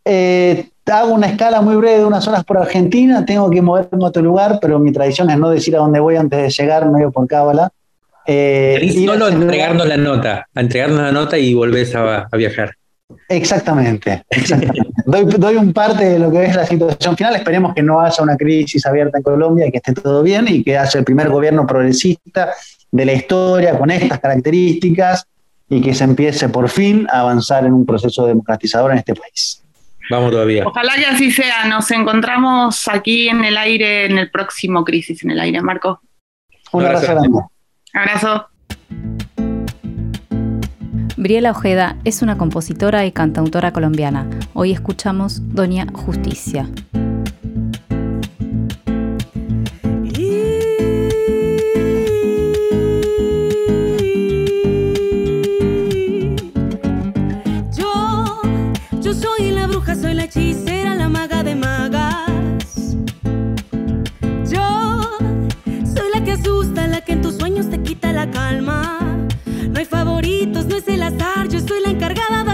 Eh, 0.03 0.69
hago 0.91 1.13
una 1.13 1.27
escala 1.27 1.61
muy 1.61 1.75
breve 1.75 1.99
de 1.99 2.05
unas 2.05 2.27
horas 2.27 2.43
por 2.43 2.57
Argentina, 2.57 3.25
tengo 3.25 3.49
que 3.49 3.61
moverme 3.61 4.03
a 4.03 4.07
otro 4.07 4.21
lugar, 4.23 4.59
pero 4.61 4.79
mi 4.79 4.91
tradición 4.91 5.29
es 5.29 5.37
no 5.37 5.49
decir 5.49 5.75
a 5.75 5.79
dónde 5.79 5.99
voy 5.99 6.15
antes 6.15 6.41
de 6.41 6.49
llegar, 6.49 6.89
medio 6.89 7.11
por 7.11 7.27
cábala. 7.27 7.71
Eh, 8.27 9.03
solo 9.05 9.27
entregarnos 9.27 9.87
la 9.87 9.97
nota, 9.97 10.47
a 10.53 10.61
entregarnos 10.61 10.99
la 10.99 11.11
nota 11.11 11.37
y 11.37 11.53
volvés 11.53 11.95
a, 11.95 12.27
viajar. 12.33 12.75
Exactamente, 13.29 14.23
doy, 15.05 15.55
un 15.57 15.71
parte 15.73 16.05
de 16.05 16.19
lo 16.19 16.31
que 16.31 16.45
es 16.45 16.55
la 16.55 16.65
situación 16.65 17.15
final. 17.15 17.35
Esperemos 17.35 17.73
que 17.75 17.83
no 17.83 18.01
haya 18.01 18.23
una 18.23 18.35
crisis 18.35 18.85
abierta 18.85 19.19
en 19.19 19.23
Colombia 19.23 19.67
y 19.67 19.71
que 19.71 19.77
esté 19.77 19.93
todo 19.93 20.23
bien 20.23 20.47
y 20.47 20.63
que 20.63 20.77
haya 20.77 20.99
el 20.99 21.05
primer 21.05 21.29
gobierno 21.29 21.67
progresista 21.67 22.53
de 22.91 23.05
la 23.05 23.13
historia 23.13 23.77
con 23.77 23.91
estas 23.91 24.19
características 24.19 25.27
y 25.69 25.81
que 25.81 25.93
se 25.93 26.03
empiece 26.03 26.49
por 26.49 26.69
fin 26.69 27.07
a 27.11 27.21
avanzar 27.21 27.65
en 27.65 27.73
un 27.73 27.85
proceso 27.85 28.25
democratizador 28.25 28.91
en 28.91 28.97
este 28.99 29.13
país. 29.13 29.61
Vamos 30.09 30.31
todavía. 30.31 30.65
Ojalá 30.65 30.95
que 30.95 31.05
así 31.05 31.31
sea. 31.31 31.65
Nos 31.65 31.89
encontramos 31.91 32.87
aquí 32.87 33.27
en 33.27 33.43
el 33.43 33.57
aire 33.57 34.05
en 34.05 34.17
el 34.17 34.29
próximo 34.29 34.83
Crisis 34.83 35.23
en 35.23 35.31
el 35.31 35.39
Aire, 35.39 35.61
Marco. 35.61 36.01
Un 36.71 36.85
abrazo 36.85 37.13
grande. 37.13 37.39
Abrazo. 37.95 38.49
Briela 41.15 41.51
Ojeda 41.51 41.97
es 42.03 42.21
una 42.21 42.37
compositora 42.37 43.05
y 43.05 43.13
cantautora 43.13 43.71
colombiana. 43.71 44.29
Hoy 44.53 44.73
escuchamos 44.73 45.39
Doña 45.53 45.87
Justicia. 45.93 46.67
Es 70.87 70.93
el 70.93 71.03
azar. 71.03 71.47
Yo 71.49 71.59
soy 71.59 71.81
la 71.81 71.89
encargada 71.89 72.44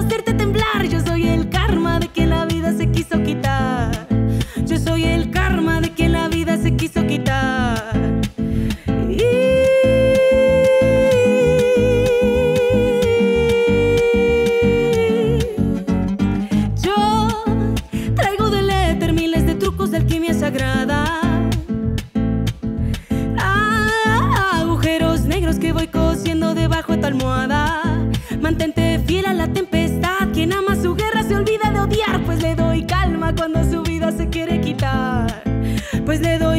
Pues 36.12 36.19
le 36.19 36.38
doy 36.39 36.50